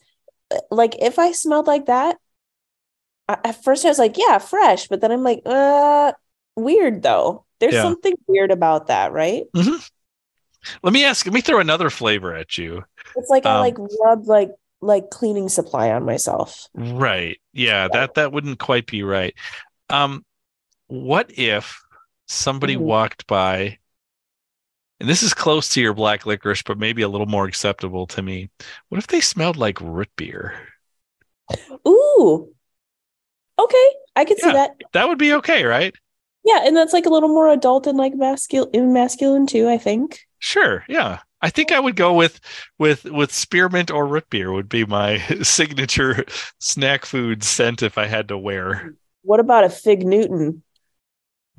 Like 0.70 0.96
if 1.00 1.18
I 1.18 1.32
smelled 1.32 1.66
like 1.66 1.86
that, 1.86 2.18
I, 3.28 3.38
at 3.44 3.62
first 3.64 3.84
I 3.84 3.88
was 3.88 3.98
like, 3.98 4.16
yeah, 4.16 4.38
fresh, 4.38 4.88
but 4.88 5.00
then 5.00 5.12
I'm 5.12 5.22
like, 5.22 5.42
uh, 5.46 6.12
weird 6.56 7.02
though. 7.02 7.44
There's 7.60 7.74
Yeah. 7.74 7.82
something 7.82 8.14
weird 8.26 8.50
about 8.50 8.88
that, 8.88 9.12
right? 9.12 9.44
Let 10.82 10.92
me 10.92 11.04
ask. 11.04 11.24
Let 11.26 11.32
me 11.34 11.40
throw 11.40 11.58
another 11.60 11.90
flavor 11.90 12.34
at 12.34 12.58
you. 12.58 12.84
It's 13.16 13.30
like 13.30 13.46
I 13.46 13.54
Um, 13.54 13.60
like 13.60 13.76
rubbed 13.78 14.26
like 14.26 14.50
like 14.82 15.10
cleaning 15.10 15.48
supply 15.48 15.90
on 15.90 16.04
myself. 16.04 16.68
Right. 16.74 17.38
Yeah. 17.52 17.88
That 17.88 18.14
that 18.14 18.32
wouldn't 18.32 18.58
quite 18.58 18.86
be 18.86 19.02
right. 19.02 19.34
Um, 19.90 20.24
what 20.88 21.30
if 21.38 21.80
somebody 22.28 22.76
Mhm. 22.76 22.80
walked 22.80 23.26
by, 23.26 23.78
and 25.00 25.08
this 25.08 25.22
is 25.22 25.34
close 25.34 25.68
to 25.70 25.80
your 25.80 25.94
black 25.94 26.26
licorice, 26.26 26.62
but 26.62 26.78
maybe 26.78 27.02
a 27.02 27.08
little 27.08 27.26
more 27.26 27.46
acceptable 27.46 28.06
to 28.08 28.22
me. 28.22 28.50
What 28.88 28.98
if 28.98 29.06
they 29.06 29.20
smelled 29.20 29.56
like 29.56 29.80
root 29.80 30.10
beer? 30.16 30.54
Ooh. 31.86 32.52
Okay, 33.58 33.88
I 34.16 34.24
could 34.24 34.38
see 34.38 34.52
that. 34.52 34.76
That 34.92 35.08
would 35.08 35.18
be 35.18 35.34
okay, 35.34 35.64
right? 35.64 35.94
Yeah, 36.44 36.60
and 36.64 36.76
that's 36.76 36.92
like 36.92 37.06
a 37.06 37.10
little 37.10 37.28
more 37.28 37.48
adult 37.48 37.86
and 37.86 37.98
like 37.98 38.14
masculine 38.14 38.92
masculine 38.92 39.46
too, 39.46 39.68
I 39.68 39.78
think. 39.78 40.20
Sure. 40.38 40.84
Yeah. 40.88 41.20
I 41.42 41.50
think 41.50 41.72
I 41.72 41.80
would 41.80 41.96
go 41.96 42.12
with 42.12 42.40
with 42.78 43.04
with 43.04 43.32
spearmint 43.32 43.90
or 43.90 44.06
root 44.06 44.28
beer 44.28 44.52
would 44.52 44.68
be 44.68 44.84
my 44.84 45.18
signature 45.42 46.24
snack 46.58 47.06
food 47.06 47.42
scent 47.42 47.82
if 47.82 47.96
I 47.98 48.06
had 48.06 48.28
to 48.28 48.38
wear. 48.38 48.94
What 49.22 49.40
about 49.40 49.64
a 49.64 49.70
fig 49.70 50.06
Newton? 50.06 50.62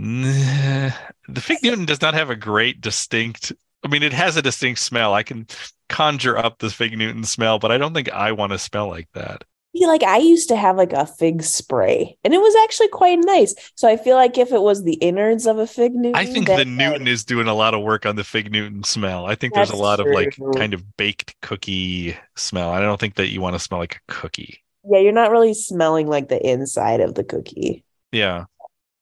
The 0.01 1.41
fig 1.41 1.60
Newton 1.63 1.86
does 1.86 2.01
not 2.01 2.13
have 2.13 2.29
a 2.29 2.36
great 2.36 2.81
distinct. 2.81 3.53
I 3.84 3.88
mean, 3.88 4.03
it 4.03 4.13
has 4.13 4.36
a 4.38 4.41
distinct 4.41 4.79
smell. 4.79 5.13
I 5.13 5.24
can 5.24 5.48
conjure 5.89 6.38
up 6.38 6.60
the 6.60 6.70
fig 6.70 6.98
Newton 6.98 7.24
smell, 7.24 7.60
but 7.60 7.72
I 7.72 7.77
don't 7.77 7.93
think 7.93 8.12
I 8.12 8.31
want 8.31 8.51
to 8.51 8.60
smell 8.60 8.88
like 8.88 9.10
that. 9.13 9.43
See, 9.75 9.86
like 9.88 10.03
I 10.03 10.17
used 10.17 10.50
to 10.50 10.55
have 10.58 10.75
like 10.75 10.91
a 10.91 11.05
fig 11.05 11.43
spray, 11.43 12.17
and 12.25 12.34
it 12.34 12.41
was 12.41 12.53
actually 12.63 12.89
quite 12.89 13.20
nice. 13.20 13.55
So 13.75 13.88
I 13.88 13.96
feel 13.96 14.17
like 14.17 14.38
if 14.38 14.51
it 14.51 14.62
was 14.62 14.84
the 14.84 14.96
innards 14.96 15.46
of 15.48 15.60
a 15.60 15.67
fig 15.67 15.93
Newton, 15.93 16.15
I 16.15 16.25
think 16.25 16.48
the 16.48 16.65
Newton 16.65 17.08
is 17.08 17.24
doing 17.24 17.48
a 17.48 17.53
lot 17.53 17.74
of 17.74 17.81
work 17.81 18.05
on 18.05 18.17
the 18.17 18.24
fig 18.25 18.51
Newton 18.51 18.84
smell. 18.84 19.25
I 19.25 19.36
think 19.36 19.53
there's 19.53 19.70
a 19.70 19.77
lot 19.77 20.00
of 20.00 20.08
like 20.08 20.38
kind 20.58 20.74
of 20.74 20.98
baked 20.98 21.39
cookie 21.41 22.17
smell. 22.36 22.70
I 22.72 22.81
don't 22.81 23.00
think 23.00 23.15
that 23.15 23.29
you 23.29 23.39
want 23.39 23.55
to 23.55 23.60
smell 23.60 23.79
like 23.79 23.96
a 23.96 24.12
cookie. 24.12 24.63
yeah, 24.84 25.00
you're 25.00 25.13
not 25.13 25.31
really 25.31 25.53
smelling 25.53 26.08
like 26.08 26.27
the 26.27 26.46
inside 26.46 27.00
of 27.00 27.15
the 27.15 27.24
cookie 27.24 27.86
Yeah. 28.12 28.46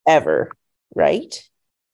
ever, 0.06 0.52
right? 0.94 1.34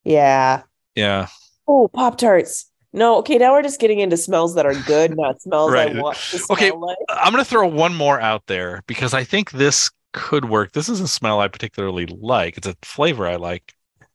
Yeah. 0.03 0.63
Yeah. 0.95 1.27
Oh, 1.67 1.87
Pop 1.87 2.17
Tarts. 2.17 2.71
No, 2.93 3.17
okay, 3.17 3.37
now 3.37 3.51
we're 3.51 3.61
just 3.61 3.79
getting 3.79 3.99
into 3.99 4.17
smells 4.17 4.55
that 4.55 4.65
are 4.65 4.73
good, 4.73 5.15
not 5.15 5.41
smells 5.41 5.71
Right. 5.71 5.95
I 5.95 6.01
want 6.01 6.17
to 6.17 6.39
smell 6.39 6.55
Okay, 6.57 6.71
like. 6.71 6.97
I'm 7.09 7.31
going 7.33 7.43
to 7.43 7.49
throw 7.49 7.67
one 7.67 7.93
more 7.93 8.19
out 8.19 8.43
there 8.47 8.81
because 8.87 9.13
I 9.13 9.23
think 9.23 9.51
this 9.51 9.91
could 10.13 10.45
work. 10.45 10.71
This 10.71 10.89
is 10.89 11.01
a 11.01 11.07
smell 11.07 11.39
I 11.39 11.47
particularly 11.47 12.07
like. 12.07 12.57
It's 12.57 12.67
a 12.67 12.75
flavor 12.81 13.27
I 13.27 13.35
like. 13.35 13.73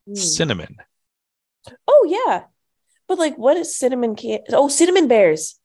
Mm. 0.08 0.16
Cinnamon. 0.16 0.76
Oh 1.86 2.06
yeah, 2.08 2.44
but 3.06 3.18
like, 3.18 3.36
what 3.38 3.56
is 3.56 3.76
cinnamon 3.76 4.16
can? 4.16 4.40
Oh, 4.50 4.68
cinnamon 4.68 5.06
bears. 5.06 5.60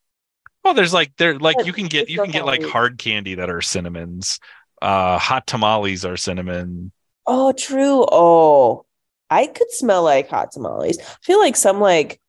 Well, 0.64 0.76
there's 0.76 0.94
like 0.94 1.16
there 1.18 1.40
like 1.40 1.66
you 1.66 1.74
can 1.74 1.88
get 1.88 2.10
you 2.10 2.22
can 2.22 2.30
get 2.30 2.46
like 2.46 2.64
hard 2.64 2.98
candy 2.98 3.36
that 3.36 3.50
are 3.50 3.62
cinnamons. 3.62 4.40
Uh 4.80 5.18
hot 5.18 5.48
tamales 5.48 6.06
are 6.06 6.18
cinnamon. 6.18 6.92
Oh, 7.26 7.52
true. 7.52 8.06
Oh, 8.12 8.86
I 9.30 9.48
could 9.48 9.72
smell 9.72 10.04
like 10.04 10.30
hot 10.30 10.52
tamales. 10.52 11.00
I 11.00 11.04
feel 11.24 11.40
like 11.40 11.56
some 11.56 11.80
like 11.82 12.20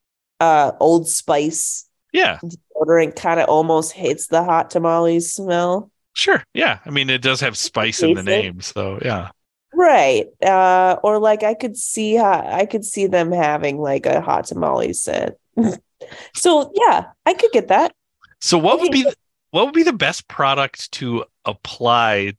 uh 0.41 0.73
Old 0.81 1.09
Spice 1.09 1.89
Yeah, 2.13 2.41
deodorant 2.45 3.17
kind 3.17 3.41
of 3.41 3.49
almost 3.49 3.93
hits 3.93 4.29
the 4.29 4.43
hot 4.45 4.71
tamales 4.71 5.33
smell. 5.35 5.91
sure. 6.13 6.45
Yeah. 6.55 6.79
I 6.85 6.91
mean 6.91 7.11
it 7.11 7.23
does 7.23 7.41
have 7.41 7.57
spice 7.57 8.03
in 8.03 8.15
the 8.15 8.23
name, 8.23 8.61
so 8.61 8.99
yeah. 9.05 9.31
Right. 9.73 10.27
Uh 10.43 10.97
or 11.03 11.19
like 11.19 11.43
I 11.43 11.55
could 11.55 11.77
see 11.77 12.15
how 12.15 12.41
I 12.47 12.67
could 12.67 12.85
see 12.85 13.07
them 13.07 13.33
having 13.33 13.79
like 13.79 14.07
a 14.07 14.21
hot 14.21 14.47
tamale 14.47 14.93
scent. 14.93 15.35
so 16.35 16.73
yeah, 16.75 17.07
I 17.27 17.35
could 17.35 17.53
get 17.53 17.69
that. 17.69 17.93
So 18.41 18.59
what 18.59 18.81
would 18.81 18.93
be 18.93 19.07
what 19.51 19.65
would 19.67 19.75
be 19.75 19.83
the 19.83 19.93
best 19.93 20.29
product 20.29 20.91
to 20.93 21.25
apply 21.45 22.35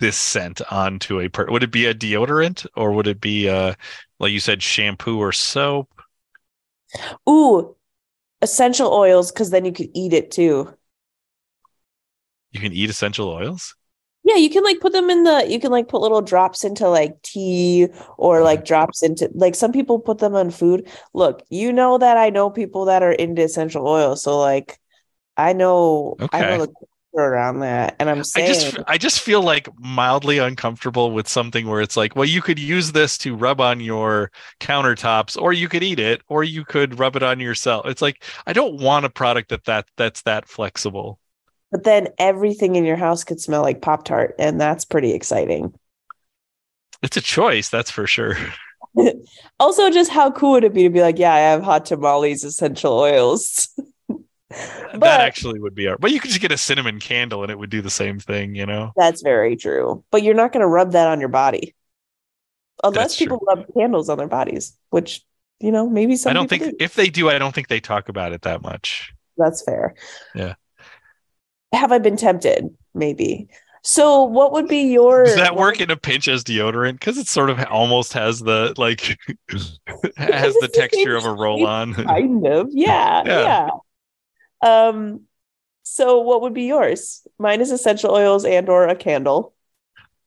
this 0.00 0.16
scent 0.16 0.60
onto 0.72 1.20
a 1.20 1.28
per 1.28 1.46
would 1.50 1.62
it 1.62 1.70
be 1.72 1.86
a 1.86 1.94
deodorant 1.94 2.66
or 2.76 2.92
would 2.92 3.06
it 3.06 3.20
be 3.20 3.46
a 3.46 3.76
like 4.20 4.32
you 4.32 4.40
said 4.40 4.62
shampoo 4.62 5.18
or 5.18 5.32
soap? 5.32 5.88
Ooh, 7.28 7.76
essential 8.42 8.92
oils 8.92 9.32
because 9.32 9.50
then 9.50 9.64
you 9.66 9.72
could 9.72 9.90
eat 9.94 10.12
it 10.14 10.30
too. 10.32 10.74
You 12.52 12.60
can 12.60 12.72
eat 12.72 12.88
essential 12.88 13.28
oils? 13.28 13.74
Yeah, 14.26 14.36
you 14.36 14.48
can 14.48 14.64
like 14.64 14.80
put 14.80 14.92
them 14.92 15.10
in 15.10 15.24
the 15.24 15.46
you 15.48 15.60
can 15.60 15.70
like 15.70 15.88
put 15.88 16.00
little 16.00 16.22
drops 16.22 16.64
into 16.64 16.88
like 16.88 17.20
tea 17.22 17.88
or 18.16 18.42
like 18.42 18.64
drops 18.64 19.02
into 19.02 19.30
like 19.34 19.54
some 19.54 19.70
people 19.70 19.98
put 19.98 20.18
them 20.18 20.34
on 20.34 20.50
food. 20.50 20.88
Look, 21.12 21.42
you 21.50 21.72
know 21.74 21.98
that 21.98 22.16
I 22.16 22.30
know 22.30 22.48
people 22.50 22.86
that 22.86 23.02
are 23.02 23.12
into 23.12 23.42
essential 23.42 23.86
oils, 23.86 24.22
so 24.22 24.38
like 24.38 24.78
I 25.36 25.54
know. 25.54 26.22
I 26.32 26.42
Okay. 26.42 26.58
know 26.58 26.66
the 26.66 26.74
around 27.16 27.60
that, 27.60 27.96
and 27.98 28.10
I'm 28.10 28.22
I 28.36 28.46
just 28.46 28.78
I 28.86 28.98
just 28.98 29.20
feel 29.20 29.42
like 29.42 29.68
mildly 29.78 30.38
uncomfortable 30.38 31.12
with 31.12 31.28
something 31.28 31.66
where 31.66 31.80
it's 31.80 31.96
like, 31.96 32.16
well, 32.16 32.24
you 32.24 32.42
could 32.42 32.58
use 32.58 32.92
this 32.92 33.18
to 33.18 33.36
rub 33.36 33.60
on 33.60 33.80
your 33.80 34.30
countertops, 34.60 35.40
or 35.40 35.52
you 35.52 35.68
could 35.68 35.82
eat 35.82 35.98
it, 35.98 36.22
or 36.28 36.44
you 36.44 36.64
could 36.64 36.98
rub 36.98 37.16
it 37.16 37.22
on 37.22 37.40
yourself. 37.40 37.86
It's 37.86 38.02
like 38.02 38.24
I 38.46 38.52
don't 38.52 38.80
want 38.80 39.06
a 39.06 39.10
product 39.10 39.50
that 39.50 39.64
that 39.64 39.86
that's 39.96 40.22
that 40.22 40.48
flexible. 40.48 41.18
but 41.70 41.84
then 41.84 42.08
everything 42.18 42.76
in 42.76 42.84
your 42.84 42.96
house 42.96 43.24
could 43.24 43.40
smell 43.40 43.62
like 43.62 43.82
Pop 43.82 44.04
Tart, 44.04 44.34
and 44.38 44.60
that's 44.60 44.84
pretty 44.84 45.12
exciting. 45.12 45.74
It's 47.02 47.16
a 47.16 47.20
choice, 47.20 47.68
that's 47.68 47.90
for 47.90 48.06
sure. 48.06 48.36
also, 49.60 49.90
just 49.90 50.10
how 50.10 50.30
cool 50.30 50.52
would 50.52 50.64
it 50.64 50.74
be 50.74 50.84
to 50.84 50.90
be 50.90 51.00
like, 51.00 51.18
yeah, 51.18 51.34
I 51.34 51.38
have 51.38 51.62
hot 51.62 51.86
tamales 51.86 52.44
essential 52.44 52.92
oils. 52.92 53.68
that 54.50 55.20
actually 55.20 55.60
would 55.60 55.74
be 55.74 55.88
our. 55.88 55.98
But 55.98 56.12
you 56.12 56.20
could 56.20 56.30
just 56.30 56.40
get 56.40 56.52
a 56.52 56.58
cinnamon 56.58 57.00
candle 57.00 57.42
and 57.42 57.50
it 57.50 57.58
would 57.58 57.70
do 57.70 57.82
the 57.82 57.90
same 57.90 58.18
thing, 58.18 58.54
you 58.54 58.66
know. 58.66 58.92
That's 58.96 59.22
very 59.22 59.56
true. 59.56 60.04
But 60.10 60.22
you're 60.22 60.34
not 60.34 60.52
going 60.52 60.60
to 60.60 60.68
rub 60.68 60.92
that 60.92 61.08
on 61.08 61.20
your 61.20 61.28
body. 61.28 61.74
Unless 62.82 62.96
That's 62.96 63.16
true. 63.16 63.26
people 63.26 63.42
rub 63.46 63.64
candles 63.74 64.08
on 64.08 64.18
their 64.18 64.26
bodies, 64.26 64.76
which, 64.90 65.22
you 65.60 65.70
know, 65.70 65.88
maybe 65.88 66.16
some 66.16 66.30
I 66.30 66.34
don't 66.34 66.48
think 66.48 66.62
do. 66.62 66.72
if 66.80 66.94
they 66.94 67.08
do, 67.08 67.30
I 67.30 67.38
don't 67.38 67.54
think 67.54 67.68
they 67.68 67.80
talk 67.80 68.08
about 68.08 68.32
it 68.32 68.42
that 68.42 68.62
much. 68.62 69.12
That's 69.36 69.62
fair. 69.62 69.94
Yeah. 70.34 70.54
Have 71.72 71.92
I 71.92 71.98
been 71.98 72.16
tempted? 72.16 72.68
Maybe. 72.94 73.48
So, 73.82 74.24
what 74.24 74.52
would 74.52 74.66
be 74.66 74.92
your 74.92 75.24
Does 75.24 75.36
that 75.36 75.56
work 75.56 75.80
in 75.80 75.90
a 75.90 75.96
pinch 75.96 76.26
as 76.26 76.42
deodorant? 76.42 76.94
Because 76.94 77.18
it 77.18 77.26
sort 77.26 77.50
of 77.50 77.62
almost 77.66 78.14
has 78.14 78.40
the 78.40 78.72
like 78.78 79.00
has 80.16 80.54
the 80.54 80.70
texture 80.72 81.16
of 81.16 81.26
a 81.26 81.32
roll 81.32 81.66
on. 81.66 81.92
Kind 81.92 82.46
of. 82.46 82.68
Yeah. 82.70 83.22
Yeah. 83.26 83.68
Um, 84.64 85.22
so 85.82 86.20
what 86.20 86.42
would 86.42 86.54
be 86.54 86.64
yours? 86.64 87.26
Mine 87.38 87.60
is 87.60 87.70
essential 87.70 88.12
oils 88.12 88.44
and 88.44 88.68
or 88.68 88.88
a 88.88 88.96
candle. 88.96 89.54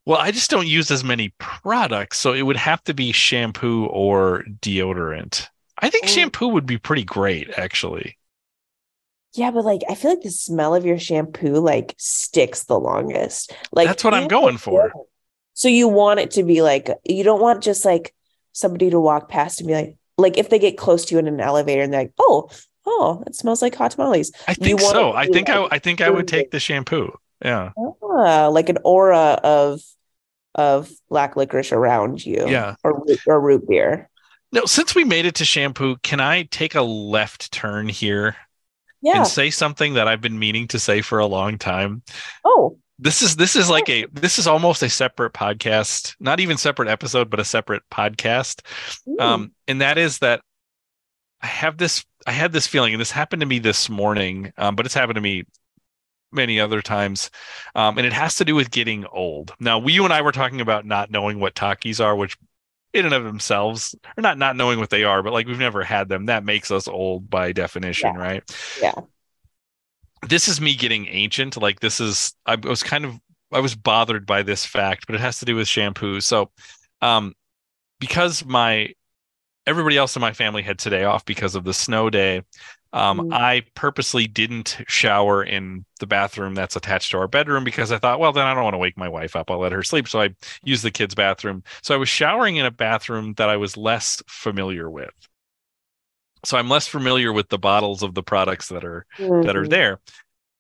Well, 0.06 0.20
I 0.20 0.32
just 0.32 0.50
don't 0.50 0.68
use 0.68 0.90
as 0.90 1.04
many 1.04 1.34
products, 1.38 2.18
so 2.18 2.32
it 2.32 2.44
would 2.44 2.56
have 2.56 2.84
to 2.86 2.94
be 2.94 3.12
shampoo 3.12 3.88
or 3.88 4.46
deodorant. 4.62 5.48
I 5.80 5.90
think 5.90 6.06
Oh. 6.06 6.08
shampoo 6.08 6.48
would 6.48 6.66
be 6.66 6.78
pretty 6.78 7.04
great, 7.04 7.50
actually. 7.58 8.18
Yeah, 9.34 9.52
but 9.52 9.66
like 9.66 9.82
I 9.90 9.96
feel 9.96 10.12
like 10.12 10.22
the 10.22 10.32
smell 10.32 10.74
of 10.74 10.86
your 10.86 10.98
shampoo 10.98 11.60
like 11.60 11.94
sticks 11.98 12.64
the 12.64 12.80
longest. 12.80 13.54
Like 13.72 13.88
That's 13.88 14.04
what 14.04 14.14
I'm 14.14 14.28
going 14.28 14.58
for. 14.58 14.94
So 15.54 15.68
you 15.68 15.88
want 15.88 16.20
it 16.20 16.32
to 16.32 16.44
be 16.44 16.62
like 16.62 16.90
you 17.04 17.24
don't 17.24 17.42
want 17.42 17.62
just 17.64 17.84
like 17.84 18.14
somebody 18.54 18.90
to 18.90 19.00
walk 19.00 19.30
past 19.30 19.60
and 19.60 19.68
be 19.68 19.74
like 19.76 19.98
like 20.18 20.38
if 20.38 20.50
they 20.50 20.58
get 20.60 20.78
close 20.78 21.06
to 21.06 21.16
you 21.16 21.20
in 21.20 21.28
an 21.28 21.40
elevator 21.40 21.82
and 21.82 21.94
they're 21.94 22.02
like, 22.04 22.14
oh, 22.18 22.50
oh, 22.88 23.24
it 23.28 23.36
smells 23.36 23.62
like 23.62 23.76
hot 23.76 23.92
tamales. 23.92 24.32
I 24.48 24.54
think 24.56 24.80
so. 24.80 25.12
I 25.14 25.28
think 25.28 25.50
I, 25.50 25.60
like 25.60 25.74
I 25.74 25.80
think 25.80 26.02
I 26.02 26.10
would 26.10 26.28
take 26.28 26.50
the 26.52 26.60
shampoo. 26.60 27.12
Yeah. 27.44 27.72
Ah, 28.02 28.48
like 28.48 28.70
an 28.70 28.78
aura 28.84 29.40
of 29.44 29.82
of 30.56 30.90
black 31.10 31.36
licorice 31.36 31.72
around 31.72 32.26
you. 32.26 32.46
Yeah. 32.48 32.76
Or 32.84 33.00
root- 33.06 33.20
or 33.28 33.40
root 33.40 33.68
beer. 33.70 34.10
No, 34.52 34.66
since 34.66 34.96
we 34.96 35.04
made 35.04 35.26
it 35.26 35.36
to 35.36 35.46
shampoo, 35.46 35.98
can 36.04 36.20
I 36.20 36.44
take 36.44 36.74
a 36.74 36.82
left 36.82 37.52
turn 37.52 37.90
here 37.90 38.36
Yeah. 39.02 39.18
and 39.18 39.28
say 39.28 39.50
something 39.52 39.94
that 39.96 40.08
I've 40.08 40.22
been 40.22 40.40
meaning 40.40 40.68
to 40.70 40.80
say 40.80 41.02
for 41.02 41.20
a 41.20 41.28
long 41.28 41.58
time? 41.58 42.02
Oh, 42.46 42.78
This 42.98 43.22
is 43.22 43.36
this 43.36 43.56
is 43.56 43.70
like 43.70 43.88
a 43.90 44.06
this 44.12 44.40
is 44.40 44.48
almost 44.48 44.82
a 44.82 44.90
separate 44.90 45.34
podcast, 45.34 46.16
not 46.20 46.40
even 46.40 46.58
separate 46.58 46.88
episode, 46.90 47.30
but 47.30 47.40
a 47.40 47.46
separate 47.46 47.84
podcast. 47.92 48.62
mm, 49.08 49.22
Um, 49.22 49.52
and 49.68 49.82
that 49.82 50.00
is 50.00 50.18
that 50.20 50.42
I 51.42 51.48
have 51.48 51.78
this 51.78 52.06
I 52.26 52.32
had 52.32 52.52
this 52.52 52.68
feeling, 52.68 52.94
and 52.94 53.00
this 53.02 53.12
happened 53.12 53.40
to 53.42 53.46
me 53.46 53.60
this 53.60 53.90
morning, 53.90 54.52
um, 54.58 54.76
but 54.76 54.86
it's 54.86 54.96
happened 54.96 55.16
to 55.16 55.22
me 55.22 55.44
many 56.32 56.60
other 56.60 56.82
times. 56.82 57.30
Um, 57.76 57.98
and 57.98 58.06
it 58.06 58.12
has 58.14 58.36
to 58.36 58.46
do 58.46 58.54
with 58.56 58.72
getting 58.72 59.06
old. 59.06 59.54
Now, 59.60 59.80
we 59.80 59.94
you 59.94 60.04
and 60.04 60.14
I 60.14 60.22
were 60.22 60.32
talking 60.32 60.62
about 60.62 60.86
not 60.86 61.10
knowing 61.12 61.40
what 61.40 61.56
Takis 61.56 62.04
are, 62.04 62.16
which 62.16 62.38
in 62.94 63.06
and 63.06 63.14
of 63.14 63.24
themselves, 63.24 63.96
or 64.18 64.22
not 64.22 64.38
not 64.38 64.56
knowing 64.56 64.80
what 64.80 64.90
they 64.90 65.04
are, 65.04 65.22
but 65.24 65.34
like 65.34 65.48
we've 65.48 65.60
never 65.60 65.84
had 65.84 66.10
them. 66.10 66.26
That 66.26 66.44
makes 66.44 66.72
us 66.72 66.88
old 66.88 67.30
by 67.30 67.52
definition, 67.52 68.14
Yeah. 68.16 68.20
right? 68.22 68.44
Yeah. 68.82 68.94
This 70.28 70.48
is 70.48 70.60
me 70.60 70.76
getting 70.76 71.06
ancient. 71.08 71.58
Like 71.58 71.80
this 71.80 72.00
is 72.00 72.34
I 72.46 72.56
was 72.56 72.84
kind 72.84 73.06
of 73.06 73.20
I 73.52 73.60
was 73.60 73.76
bothered 73.76 74.26
by 74.26 74.42
this 74.44 74.66
fact, 74.66 75.06
but 75.06 75.16
it 75.16 75.22
has 75.22 75.40
to 75.40 75.46
do 75.46 75.56
with 75.56 75.68
shampoo. 75.68 76.20
So 76.22 76.50
um 77.02 77.34
because 78.00 78.44
my 78.44 78.94
everybody 79.68 79.98
else 79.98 80.16
in 80.16 80.22
my 80.22 80.34
family 80.34 80.64
had 80.64 80.80
today 80.80 81.04
off 81.06 81.26
because 81.26 81.56
of 81.56 81.66
the 81.66 81.74
snow 81.74 82.10
day. 82.10 82.44
Um, 82.94 83.20
Mm. 83.20 83.34
I 83.34 83.64
purposely 83.76 84.28
didn't 84.28 84.78
shower 84.88 85.44
in 85.44 85.86
the 86.00 86.08
bathroom 86.08 86.56
that's 86.56 86.76
attached 86.78 87.12
to 87.12 87.18
our 87.20 87.28
bedroom 87.28 87.66
because 87.66 87.92
I 87.92 88.00
thought, 88.00 88.20
well, 88.20 88.32
then 88.34 88.46
I 88.48 88.54
don't 88.56 88.64
want 88.64 88.76
to 88.76 88.80
wake 88.80 88.98
my 88.98 89.10
wife 89.10 89.36
up. 89.36 89.52
I'll 89.52 89.60
let 89.60 89.74
her 89.74 89.84
sleep. 89.84 90.08
So 90.08 90.22
I 90.22 90.30
used 90.64 90.84
the 90.84 90.92
kids' 90.92 91.16
bathroom. 91.16 91.64
So 91.84 91.94
I 91.94 91.98
was 91.98 92.10
showering 92.10 92.56
in 92.56 92.66
a 92.66 92.72
bathroom 92.72 93.34
that 93.36 93.50
I 93.50 93.58
was 93.58 93.78
less 93.78 94.24
familiar 94.28 94.90
with. 94.90 95.12
So 96.46 96.58
I'm 96.58 96.70
less 96.70 96.88
familiar 96.88 97.34
with 97.34 97.50
the 97.50 97.60
bottles 97.60 98.04
of 98.04 98.14
the 98.14 98.24
products 98.24 98.70
that 98.70 98.86
are 98.86 99.06
that 99.44 99.56
are 99.56 99.66
mhm. 99.66 99.70
there. 99.70 100.00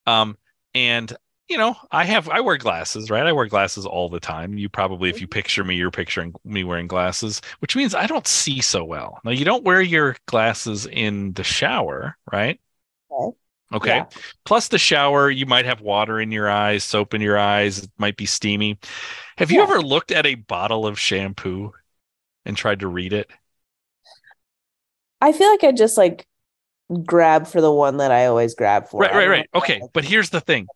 Um, 0.05 0.37
and 0.73 1.15
you 1.49 1.57
know, 1.57 1.75
I 1.91 2.03
have 2.05 2.27
I 2.29 2.41
wear 2.41 2.57
glasses, 2.57 3.09
right? 3.09 3.25
I 3.25 3.31
wear 3.31 3.45
glasses 3.45 3.85
all 3.85 4.09
the 4.09 4.19
time. 4.19 4.57
You 4.57 4.69
probably, 4.69 5.09
if 5.09 5.15
mm-hmm. 5.15 5.21
you 5.21 5.27
picture 5.27 5.63
me, 5.63 5.75
you're 5.75 5.91
picturing 5.91 6.33
me 6.43 6.63
wearing 6.63 6.87
glasses, 6.87 7.41
which 7.59 7.75
means 7.75 7.95
I 7.95 8.07
don't 8.07 8.27
see 8.27 8.61
so 8.61 8.83
well. 8.83 9.19
Now, 9.23 9.31
you 9.31 9.45
don't 9.45 9.63
wear 9.63 9.81
your 9.81 10.15
glasses 10.25 10.85
in 10.87 11.33
the 11.33 11.43
shower, 11.43 12.17
right? 12.31 12.59
Okay. 13.11 13.37
Okay. 13.73 13.97
Yeah. 13.97 14.05
Plus, 14.45 14.69
the 14.69 14.77
shower, 14.77 15.29
you 15.29 15.45
might 15.45 15.65
have 15.65 15.81
water 15.81 16.21
in 16.21 16.31
your 16.31 16.49
eyes, 16.49 16.83
soap 16.83 17.13
in 17.13 17.21
your 17.21 17.37
eyes. 17.37 17.79
It 17.79 17.91
might 17.97 18.15
be 18.15 18.25
steamy. 18.25 18.79
Have 19.37 19.51
you 19.51 19.61
ever 19.61 19.81
looked 19.81 20.11
at 20.11 20.25
a 20.25 20.35
bottle 20.35 20.87
of 20.87 20.99
shampoo 20.99 21.73
and 22.45 22.55
tried 22.55 22.79
to 22.79 22.87
read 22.87 23.11
it? 23.11 23.29
I 25.19 25.33
feel 25.33 25.49
like 25.49 25.63
I 25.63 25.73
just 25.73 25.97
like 25.97 26.25
grab 27.03 27.47
for 27.47 27.59
the 27.59 27.71
one 27.71 27.97
that 27.97 28.11
I 28.11 28.27
always 28.27 28.55
grab 28.55 28.87
for. 28.87 29.01
Right, 29.01 29.13
right, 29.13 29.27
right. 29.27 29.49
Okay, 29.53 29.81
but 29.93 30.05
here's 30.05 30.29
the 30.29 30.39
thing. 30.39 30.67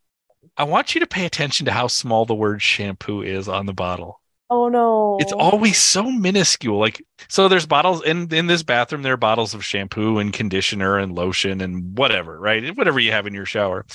I 0.57 0.63
want 0.63 0.93
you 0.93 0.99
to 1.01 1.07
pay 1.07 1.25
attention 1.25 1.65
to 1.65 1.71
how 1.71 1.87
small 1.87 2.25
the 2.25 2.35
word 2.35 2.61
shampoo 2.61 3.21
is 3.21 3.47
on 3.47 3.65
the 3.65 3.73
bottle. 3.73 4.21
Oh 4.49 4.67
no. 4.67 5.17
It's 5.21 5.31
always 5.31 5.77
so 5.77 6.03
minuscule. 6.03 6.77
Like 6.77 7.01
so 7.29 7.47
there's 7.47 7.65
bottles 7.65 8.03
in 8.03 8.33
in 8.33 8.47
this 8.47 8.63
bathroom 8.63 9.01
there 9.01 9.13
are 9.13 9.17
bottles 9.17 9.53
of 9.53 9.63
shampoo 9.63 10.19
and 10.19 10.33
conditioner 10.33 10.97
and 10.97 11.15
lotion 11.15 11.61
and 11.61 11.97
whatever, 11.97 12.37
right? 12.39 12.75
Whatever 12.75 12.99
you 12.99 13.11
have 13.11 13.27
in 13.27 13.33
your 13.33 13.45
shower. 13.45 13.85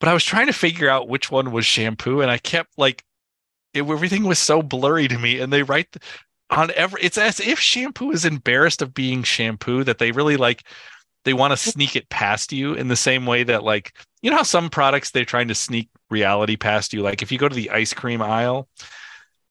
But 0.00 0.08
I 0.08 0.14
was 0.14 0.24
trying 0.24 0.46
to 0.46 0.52
figure 0.52 0.88
out 0.88 1.08
which 1.08 1.30
one 1.30 1.52
was 1.52 1.66
shampoo 1.66 2.22
and 2.22 2.30
I 2.30 2.38
kept 2.38 2.78
like 2.78 3.04
it, 3.74 3.82
everything 3.82 4.24
was 4.24 4.38
so 4.38 4.62
blurry 4.62 5.06
to 5.08 5.18
me 5.18 5.38
and 5.40 5.52
they 5.52 5.62
write 5.62 5.96
on 6.48 6.70
every 6.74 7.02
it's 7.02 7.18
as 7.18 7.38
if 7.40 7.58
shampoo 7.58 8.10
is 8.10 8.24
embarrassed 8.24 8.80
of 8.80 8.94
being 8.94 9.22
shampoo 9.22 9.84
that 9.84 9.98
they 9.98 10.12
really 10.12 10.36
like 10.36 10.64
they 11.24 11.34
want 11.34 11.52
to 11.52 11.56
sneak 11.56 11.94
it 11.94 12.08
past 12.08 12.52
you 12.52 12.74
in 12.74 12.88
the 12.88 12.96
same 12.96 13.26
way 13.26 13.42
that 13.44 13.62
like 13.62 13.92
you 14.22 14.30
know 14.30 14.38
how 14.38 14.42
some 14.44 14.70
products 14.70 15.10
they're 15.10 15.24
trying 15.24 15.48
to 15.48 15.54
sneak 15.54 15.90
reality 16.10 16.56
past 16.56 16.92
you? 16.92 17.02
Like 17.02 17.22
if 17.22 17.30
you 17.32 17.38
go 17.38 17.48
to 17.48 17.54
the 17.54 17.70
ice 17.70 17.92
cream 17.92 18.22
aisle 18.22 18.68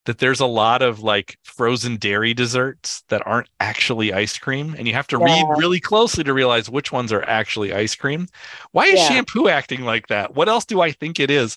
that 0.06 0.18
there's 0.18 0.40
a 0.40 0.46
lot 0.46 0.82
of 0.82 1.02
like 1.02 1.38
frozen 1.44 1.96
dairy 1.98 2.34
desserts 2.34 3.04
that 3.10 3.26
aren't 3.28 3.50
actually 3.60 4.12
ice 4.12 4.38
cream 4.38 4.74
and 4.78 4.88
you 4.88 4.94
have 4.94 5.06
to 5.08 5.18
read 5.18 5.46
really 5.58 5.80
closely 5.80 6.24
to 6.24 6.34
realize 6.34 6.70
which 6.70 6.92
ones 6.92 7.14
are 7.14 7.24
actually 7.24 7.72
ice 7.72 7.94
cream. 7.94 8.28
Why 8.72 8.86
is 8.86 9.00
Yeah. 9.00 9.10
shampoo 9.10 9.48
acting 9.48 9.82
like 9.84 10.08
that? 10.08 10.34
What 10.36 10.50
else 10.50 10.66
do 10.66 10.82
i 10.82 10.92
think 10.92 11.20
it 11.20 11.30
is? 11.30 11.56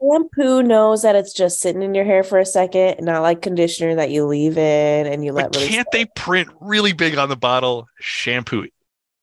Shampoo 0.00 0.62
knows 0.62 1.02
that 1.02 1.14
it's 1.14 1.32
just 1.32 1.60
sitting 1.60 1.82
in 1.82 1.94
your 1.94 2.04
hair 2.04 2.24
for 2.24 2.38
a 2.40 2.44
second, 2.44 3.04
not 3.04 3.22
like 3.22 3.42
conditioner 3.42 3.94
that 3.94 4.10
you 4.10 4.26
leave 4.26 4.58
in 4.58 5.06
and 5.06 5.24
you 5.24 5.32
let 5.32 5.52
but 5.52 5.56
really 5.56 5.68
can't 5.68 5.88
they 5.92 6.04
print 6.16 6.50
really 6.60 6.92
big 6.92 7.16
on 7.16 7.28
the 7.28 7.36
bottle 7.36 7.86
shampoo 8.00 8.66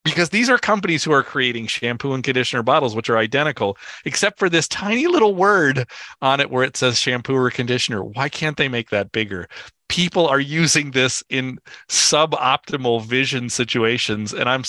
because 0.04 0.30
these 0.30 0.50
are 0.50 0.58
companies 0.58 1.04
who 1.04 1.12
are 1.12 1.22
creating 1.22 1.66
shampoo 1.66 2.12
and 2.12 2.24
conditioner 2.24 2.62
bottles 2.62 2.94
which 2.94 3.08
are 3.10 3.18
identical 3.18 3.76
except 4.04 4.38
for 4.38 4.48
this 4.48 4.68
tiny 4.68 5.06
little 5.06 5.34
word 5.34 5.88
on 6.20 6.40
it 6.40 6.50
where 6.50 6.64
it 6.64 6.76
says 6.76 6.98
shampoo 6.98 7.36
or 7.36 7.50
conditioner. 7.50 8.02
Why 8.02 8.28
can't 8.28 8.56
they 8.56 8.68
make 8.68 8.90
that 8.90 9.12
bigger? 9.12 9.48
People 9.88 10.26
are 10.26 10.40
using 10.40 10.92
this 10.92 11.22
in 11.28 11.58
suboptimal 11.88 13.04
vision 13.04 13.50
situations 13.50 14.32
and 14.32 14.48
i'm 14.48 14.64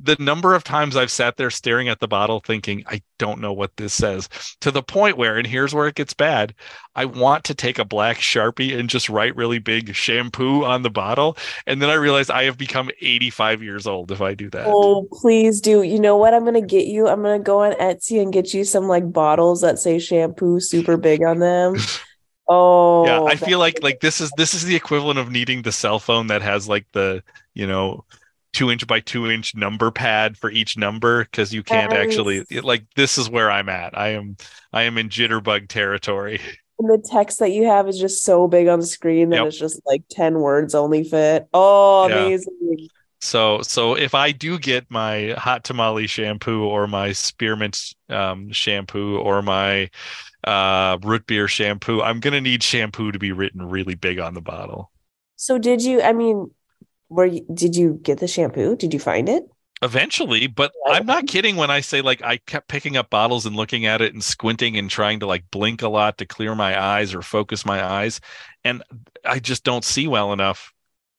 the 0.00 0.16
number 0.18 0.54
of 0.54 0.64
times 0.64 0.96
i've 0.96 1.10
sat 1.10 1.36
there 1.36 1.50
staring 1.50 1.88
at 1.88 2.00
the 2.00 2.08
bottle 2.08 2.40
thinking 2.40 2.82
i 2.88 3.00
don't 3.18 3.40
know 3.40 3.52
what 3.52 3.76
this 3.76 3.94
says 3.94 4.28
to 4.60 4.70
the 4.70 4.82
point 4.82 5.16
where 5.16 5.36
and 5.36 5.46
here's 5.46 5.74
where 5.74 5.86
it 5.86 5.94
gets 5.94 6.12
bad 6.14 6.52
i 6.96 7.04
want 7.04 7.44
to 7.44 7.54
take 7.54 7.78
a 7.78 7.84
black 7.84 8.16
sharpie 8.18 8.76
and 8.76 8.90
just 8.90 9.08
write 9.08 9.36
really 9.36 9.58
big 9.58 9.94
shampoo 9.94 10.64
on 10.64 10.82
the 10.82 10.90
bottle 10.90 11.36
and 11.66 11.80
then 11.80 11.90
i 11.90 11.94
realize 11.94 12.28
i 12.28 12.42
have 12.44 12.58
become 12.58 12.90
85 13.00 13.62
years 13.62 13.86
old 13.86 14.10
if 14.10 14.20
i 14.20 14.34
do 14.34 14.50
that 14.50 14.64
Oh, 14.66 15.06
please 15.10 15.60
do. 15.60 15.82
You 15.82 16.00
know 16.00 16.16
what 16.16 16.34
I'm 16.34 16.44
gonna 16.44 16.60
get 16.60 16.86
you? 16.86 17.06
I'm 17.08 17.22
gonna 17.22 17.38
go 17.38 17.62
on 17.62 17.72
Etsy 17.74 18.20
and 18.20 18.32
get 18.32 18.54
you 18.54 18.64
some 18.64 18.88
like 18.88 19.12
bottles 19.12 19.60
that 19.60 19.78
say 19.78 19.98
shampoo 19.98 20.60
super 20.60 20.96
big 20.96 21.22
on 21.22 21.38
them. 21.38 21.76
Oh, 22.46 23.06
yeah 23.06 23.22
i 23.22 23.36
feel 23.36 23.58
like 23.58 23.82
like 23.82 24.00
this 24.00 24.20
is 24.20 24.30
this 24.36 24.52
is 24.52 24.64
the 24.64 24.76
equivalent 24.76 25.18
of 25.18 25.30
needing 25.30 25.62
the 25.62 25.72
cell 25.72 25.98
phone 25.98 26.26
that 26.26 26.42
has 26.42 26.68
like 26.68 26.84
the 26.92 27.22
you 27.54 27.66
know 27.66 28.04
two 28.54 28.70
inch 28.70 28.86
by 28.86 29.00
two 29.00 29.30
inch 29.30 29.54
number 29.54 29.90
pad 29.90 30.38
for 30.38 30.50
each 30.50 30.78
number 30.78 31.24
because 31.24 31.52
you 31.52 31.62
can't 31.62 31.92
yes. 31.92 32.06
actually 32.06 32.44
like 32.62 32.84
this 32.96 33.18
is 33.18 33.28
where 33.28 33.50
I'm 33.50 33.68
at. 33.68 33.96
I 33.98 34.10
am 34.10 34.36
I 34.72 34.84
am 34.84 34.96
in 34.96 35.08
jitterbug 35.08 35.68
territory. 35.68 36.40
And 36.78 36.88
the 36.88 37.06
text 37.08 37.38
that 37.40 37.52
you 37.52 37.66
have 37.66 37.88
is 37.88 37.98
just 37.98 38.24
so 38.24 38.48
big 38.48 38.66
on 38.66 38.80
the 38.80 38.86
screen 38.86 39.28
that 39.30 39.36
yep. 39.36 39.46
it's 39.46 39.58
just 39.58 39.80
like 39.86 40.02
10 40.10 40.40
words 40.40 40.74
only 40.74 41.04
fit. 41.04 41.46
Oh, 41.54 42.08
yeah. 42.08 42.24
amazing. 42.24 42.88
So 43.20 43.62
so 43.62 43.94
if 43.94 44.14
I 44.14 44.32
do 44.32 44.58
get 44.58 44.90
my 44.90 45.34
hot 45.38 45.64
tamale 45.64 46.06
shampoo 46.06 46.62
or 46.64 46.86
my 46.86 47.12
spearmint 47.12 47.94
um, 48.10 48.52
shampoo 48.52 49.18
or 49.18 49.40
my 49.40 49.88
uh, 50.46 50.98
root 51.02 51.26
beer 51.26 51.48
shampoo, 51.48 52.02
I'm 52.02 52.20
gonna 52.20 52.40
need 52.40 52.62
shampoo 52.62 53.12
to 53.12 53.18
be 53.18 53.32
written 53.32 53.62
really 53.62 53.94
big 53.94 54.18
on 54.18 54.34
the 54.34 54.42
bottle. 54.42 54.90
So 55.36 55.58
did 55.58 55.82
you? 55.82 56.02
I 56.02 56.12
mean, 56.12 56.50
were 57.08 57.26
you, 57.26 57.46
did 57.52 57.76
you 57.76 57.98
get 58.02 58.18
the 58.18 58.28
shampoo? 58.28 58.76
Did 58.76 58.92
you 58.92 59.00
find 59.00 59.28
it? 59.28 59.44
Eventually, 59.82 60.46
but 60.46 60.72
I'm 60.86 61.04
not 61.04 61.26
kidding 61.26 61.56
when 61.56 61.70
I 61.70 61.80
say 61.80 62.00
like 62.00 62.22
I 62.22 62.38
kept 62.38 62.68
picking 62.68 62.96
up 62.96 63.10
bottles 63.10 63.44
and 63.44 63.54
looking 63.54 63.84
at 63.84 64.00
it 64.00 64.14
and 64.14 64.24
squinting 64.24 64.78
and 64.78 64.88
trying 64.88 65.20
to 65.20 65.26
like 65.26 65.44
blink 65.50 65.82
a 65.82 65.88
lot 65.88 66.16
to 66.18 66.26
clear 66.26 66.54
my 66.54 66.80
eyes 66.80 67.12
or 67.12 67.20
focus 67.20 67.66
my 67.66 67.84
eyes, 67.84 68.20
and 68.62 68.82
I 69.26 69.40
just 69.40 69.62
don't 69.62 69.84
see 69.84 70.08
well 70.08 70.32
enough. 70.32 70.72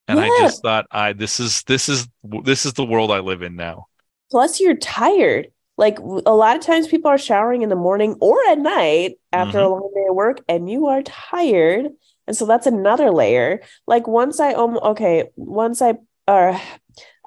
And 0.08 0.18
yeah. 0.18 0.26
I 0.26 0.40
just 0.40 0.64
thought, 0.64 0.88
I 0.90 1.14
this 1.14 1.40
is 1.40 1.62
this 1.64 1.90
is 1.90 2.08
this 2.24 2.66
is 2.66 2.74
the 2.74 2.86
world 2.86 3.12
I 3.12 3.20
live 3.20 3.44
in 3.44 3.56
now. 3.56 3.86
Plus, 4.32 4.60
you're 4.60 4.78
tired. 4.78 5.50
Like 5.78 6.00
a 6.00 6.34
lot 6.34 6.56
of 6.56 6.64
times, 6.64 6.88
people 6.88 7.12
are 7.12 7.20
showering 7.20 7.62
in 7.62 7.70
the 7.70 7.76
morning 7.76 8.16
or 8.20 8.38
at 8.50 8.58
night 8.58 9.20
after 9.32 9.60
mm-hmm. 9.60 9.68
a 9.68 9.70
long 9.70 9.92
day 9.94 10.06
of 10.10 10.16
work, 10.16 10.42
and 10.48 10.70
you 10.70 10.88
are 10.88 11.04
tired 11.04 11.90
and 12.28 12.36
so 12.36 12.46
that's 12.46 12.68
another 12.68 13.12
layer. 13.12 13.62
Like 13.88 14.08
once 14.08 14.40
I 14.40 14.54
um 14.54 14.78
okay, 14.78 15.30
once 15.36 15.82
I 15.82 15.96
uh 16.28 16.60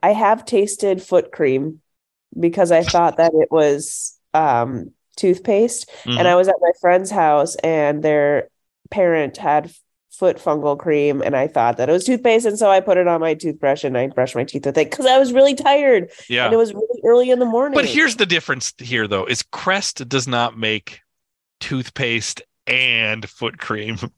I 0.02 0.12
have 0.12 0.44
tasted 0.44 1.02
foot 1.02 1.32
cream 1.32 1.80
because 2.38 2.72
I 2.72 2.82
thought 2.82 3.16
that 3.16 3.32
it 3.34 3.50
was 3.50 4.18
um 4.34 4.92
toothpaste 5.16 5.88
mm-hmm. 6.04 6.18
and 6.18 6.28
I 6.28 6.36
was 6.36 6.48
at 6.48 6.54
my 6.60 6.70
friend's 6.80 7.10
house 7.10 7.56
and 7.56 8.02
their 8.02 8.48
parent 8.90 9.36
had 9.36 9.72
foot 10.12 10.38
fungal 10.38 10.78
cream 10.78 11.22
and 11.22 11.36
I 11.36 11.46
thought 11.46 11.76
that 11.76 11.88
it 11.88 11.92
was 11.92 12.04
toothpaste 12.04 12.46
and 12.46 12.58
so 12.58 12.70
I 12.70 12.80
put 12.80 12.98
it 12.98 13.06
on 13.06 13.20
my 13.20 13.34
toothbrush 13.34 13.84
and 13.84 13.96
I 13.96 14.08
brushed 14.08 14.34
my 14.34 14.44
teeth 14.44 14.66
with 14.66 14.78
it 14.78 14.90
cuz 14.90 15.06
I 15.06 15.18
was 15.18 15.32
really 15.32 15.54
tired. 15.54 16.10
Yeah. 16.28 16.46
And 16.46 16.54
it 16.54 16.56
was 16.56 16.74
really 16.74 17.00
early 17.04 17.30
in 17.30 17.38
the 17.38 17.46
morning. 17.46 17.76
But 17.76 17.84
here's 17.84 18.16
the 18.16 18.26
difference 18.26 18.74
here 18.78 19.06
though 19.06 19.24
is 19.24 19.42
Crest 19.42 20.08
does 20.08 20.26
not 20.26 20.58
make 20.58 21.00
toothpaste 21.60 22.42
and 22.66 23.28
foot 23.28 23.58
cream. 23.58 23.98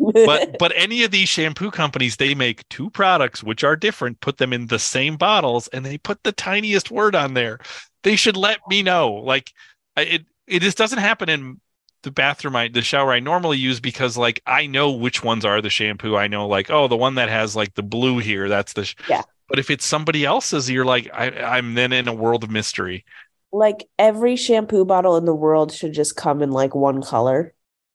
but 0.00 0.56
but 0.58 0.72
any 0.74 1.04
of 1.04 1.10
these 1.10 1.28
shampoo 1.28 1.70
companies 1.70 2.16
they 2.16 2.34
make 2.34 2.68
two 2.68 2.90
products 2.90 3.42
which 3.42 3.62
are 3.62 3.76
different 3.76 4.20
put 4.20 4.38
them 4.38 4.52
in 4.52 4.66
the 4.66 4.78
same 4.78 5.16
bottles 5.16 5.68
and 5.68 5.84
they 5.84 5.98
put 5.98 6.22
the 6.22 6.32
tiniest 6.32 6.90
word 6.90 7.14
on 7.14 7.34
there. 7.34 7.58
They 8.02 8.16
should 8.16 8.36
let 8.36 8.60
me 8.68 8.82
know. 8.82 9.12
Like 9.12 9.52
it 9.96 10.24
it 10.46 10.62
just 10.62 10.78
doesn't 10.78 10.98
happen 10.98 11.28
in 11.28 11.60
the 12.02 12.10
bathroom 12.10 12.56
I 12.56 12.68
the 12.68 12.82
shower 12.82 13.12
I 13.12 13.20
normally 13.20 13.58
use 13.58 13.78
because 13.78 14.16
like 14.16 14.40
I 14.46 14.66
know 14.66 14.90
which 14.90 15.22
ones 15.22 15.44
are 15.44 15.60
the 15.60 15.70
shampoo. 15.70 16.16
I 16.16 16.26
know 16.28 16.48
like 16.48 16.70
oh 16.70 16.88
the 16.88 16.96
one 16.96 17.16
that 17.16 17.28
has 17.28 17.54
like 17.54 17.74
the 17.74 17.82
blue 17.82 18.18
here 18.18 18.48
that's 18.48 18.72
the 18.72 18.84
sh-. 18.84 18.96
yeah. 19.08 19.22
but 19.48 19.58
if 19.58 19.70
it's 19.70 19.84
somebody 19.84 20.24
else's 20.24 20.70
you're 20.70 20.86
like 20.86 21.10
I 21.12 21.28
I'm 21.28 21.74
then 21.74 21.92
in 21.92 22.08
a 22.08 22.14
world 22.14 22.42
of 22.42 22.50
mystery. 22.50 23.04
Like 23.52 23.88
every 23.98 24.36
shampoo 24.36 24.84
bottle 24.84 25.16
in 25.16 25.24
the 25.24 25.34
world 25.34 25.72
should 25.72 25.92
just 25.92 26.16
come 26.16 26.40
in 26.40 26.52
like 26.52 26.74
one 26.74 27.02
color. 27.02 27.52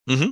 Mm-hmm. 0.08 0.32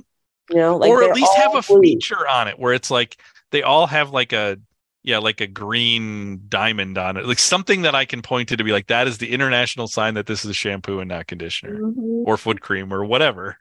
You 0.50 0.56
know, 0.56 0.76
like 0.76 0.90
or 0.90 1.02
at 1.02 1.14
least 1.14 1.34
have 1.36 1.54
a 1.54 1.62
blue. 1.62 1.80
feature 1.80 2.28
on 2.28 2.48
it 2.48 2.58
where 2.58 2.74
it's 2.74 2.90
like 2.90 3.16
they 3.50 3.62
all 3.62 3.86
have 3.86 4.10
like 4.10 4.32
a 4.32 4.58
yeah, 5.04 5.18
like 5.18 5.42
a 5.42 5.46
green 5.46 6.42
diamond 6.48 6.96
on 6.96 7.18
it, 7.18 7.26
like 7.26 7.38
something 7.38 7.82
that 7.82 7.94
I 7.94 8.06
can 8.06 8.22
point 8.22 8.48
to 8.48 8.56
to 8.56 8.64
be 8.64 8.72
like 8.72 8.86
that 8.86 9.06
is 9.06 9.18
the 9.18 9.32
international 9.32 9.86
sign 9.86 10.14
that 10.14 10.26
this 10.26 10.44
is 10.44 10.50
a 10.50 10.54
shampoo 10.54 10.98
and 10.98 11.10
not 11.10 11.26
conditioner 11.26 11.78
mm-hmm. 11.78 12.22
or 12.26 12.38
foot 12.38 12.62
cream 12.62 12.92
or 12.92 13.04
whatever. 13.04 13.58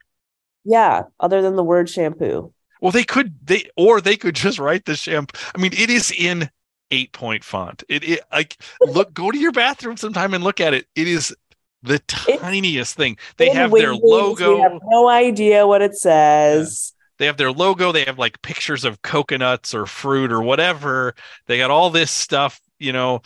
Yeah, 0.64 1.04
other 1.20 1.42
than 1.42 1.58
the 1.58 1.64
word 1.64 1.90
shampoo. 1.90 2.54
Well, 2.82 2.94
they 2.94 3.04
could 3.04 3.36
they 3.46 3.70
or 3.76 4.00
they 4.00 4.16
could 4.16 4.36
just 4.36 4.58
write 4.58 4.86
the 4.86 4.96
shampoo. 4.96 5.38
I 5.54 5.60
mean, 5.60 5.74
it 5.74 5.90
is 5.90 6.12
in 6.12 6.50
eight 6.92 7.12
point 7.12 7.44
font. 7.44 7.84
It, 7.90 8.04
it 8.04 8.22
like 8.32 8.58
look 8.82 9.14
go 9.14 9.30
to 9.30 9.38
your 9.38 9.52
bathroom 9.52 9.98
sometime 9.98 10.34
and 10.34 10.44
look 10.44 10.62
at 10.62 10.74
it. 10.74 10.88
It 10.96 11.08
is 11.10 11.36
the 11.84 12.00
tiniest 12.08 12.96
thing. 12.96 13.18
They 13.38 13.50
have 13.50 13.72
their 13.72 13.94
logo. 13.94 14.58
have 14.62 14.80
no 14.86 15.10
idea 15.10 15.68
what 15.68 15.82
it 15.82 15.96
says. 15.96 16.94
Yeah. 16.94 17.00
They 17.20 17.26
have 17.28 17.38
their 17.38 17.52
logo. 17.52 17.92
They 17.92 18.06
have 18.06 18.18
like 18.18 18.42
pictures 18.42 18.86
of 18.86 19.02
coconuts 19.02 19.74
or 19.74 19.86
fruit 19.86 20.32
or 20.32 20.42
whatever. 20.42 21.14
They 21.46 21.58
got 21.58 21.72
all 21.72 21.90
this 21.90 22.10
stuff, 22.10 22.60
you 22.80 22.92
know. 22.92 23.22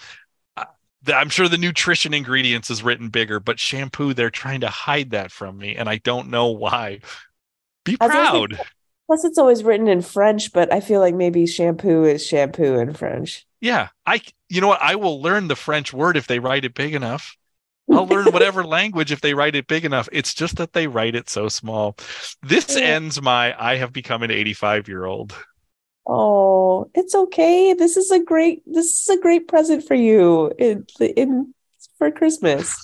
I'm 1.07 1.29
sure 1.29 1.47
the 1.47 1.57
nutrition 1.57 2.13
ingredients 2.13 2.69
is 2.69 2.83
written 2.83 3.09
bigger, 3.09 3.39
but 3.39 3.59
shampoo, 3.59 4.13
they're 4.13 4.29
trying 4.29 4.61
to 4.61 4.67
hide 4.67 5.11
that 5.11 5.31
from 5.31 5.57
me. 5.57 5.75
And 5.75 5.87
I 5.87 5.97
don't 5.97 6.29
know 6.29 6.47
why. 6.47 6.99
Be 7.85 7.95
proud. 7.95 8.59
Plus, 9.05 9.23
it's 9.23 9.37
always 9.37 9.63
written 9.63 9.87
in 9.87 10.01
French, 10.01 10.51
but 10.51 10.73
I 10.73 10.81
feel 10.81 10.99
like 10.99 11.15
maybe 11.15 11.45
shampoo 11.45 12.03
is 12.03 12.25
shampoo 12.25 12.77
in 12.77 12.93
French. 12.93 13.45
Yeah. 13.61 13.87
I, 14.05 14.21
you 14.49 14.59
know 14.59 14.67
what? 14.67 14.81
I 14.81 14.95
will 14.95 15.21
learn 15.21 15.47
the 15.47 15.55
French 15.55 15.93
word 15.93 16.17
if 16.17 16.27
they 16.27 16.39
write 16.39 16.65
it 16.65 16.73
big 16.73 16.93
enough. 16.93 17.37
I'll 17.91 18.07
learn 18.07 18.31
whatever 18.31 18.65
language 18.65 19.11
if 19.11 19.21
they 19.21 19.33
write 19.33 19.55
it 19.55 19.67
big 19.67 19.85
enough. 19.85 20.09
It's 20.11 20.33
just 20.33 20.57
that 20.57 20.73
they 20.73 20.87
write 20.87 21.15
it 21.15 21.29
so 21.29 21.47
small. 21.47 21.95
This 22.43 22.75
ends 22.75 23.21
my 23.21 23.55
I 23.61 23.77
have 23.77 23.93
become 23.93 24.23
an 24.23 24.31
85 24.31 24.87
year 24.87 25.05
old. 25.05 25.33
Oh, 26.05 26.89
it's 26.93 27.15
okay. 27.15 27.73
This 27.73 27.97
is 27.97 28.11
a 28.11 28.19
great 28.19 28.61
this 28.65 29.01
is 29.01 29.09
a 29.09 29.21
great 29.21 29.47
present 29.47 29.85
for 29.85 29.95
you 29.95 30.51
in, 30.57 30.85
in 30.99 31.53
for 31.97 32.11
Christmas. 32.11 32.75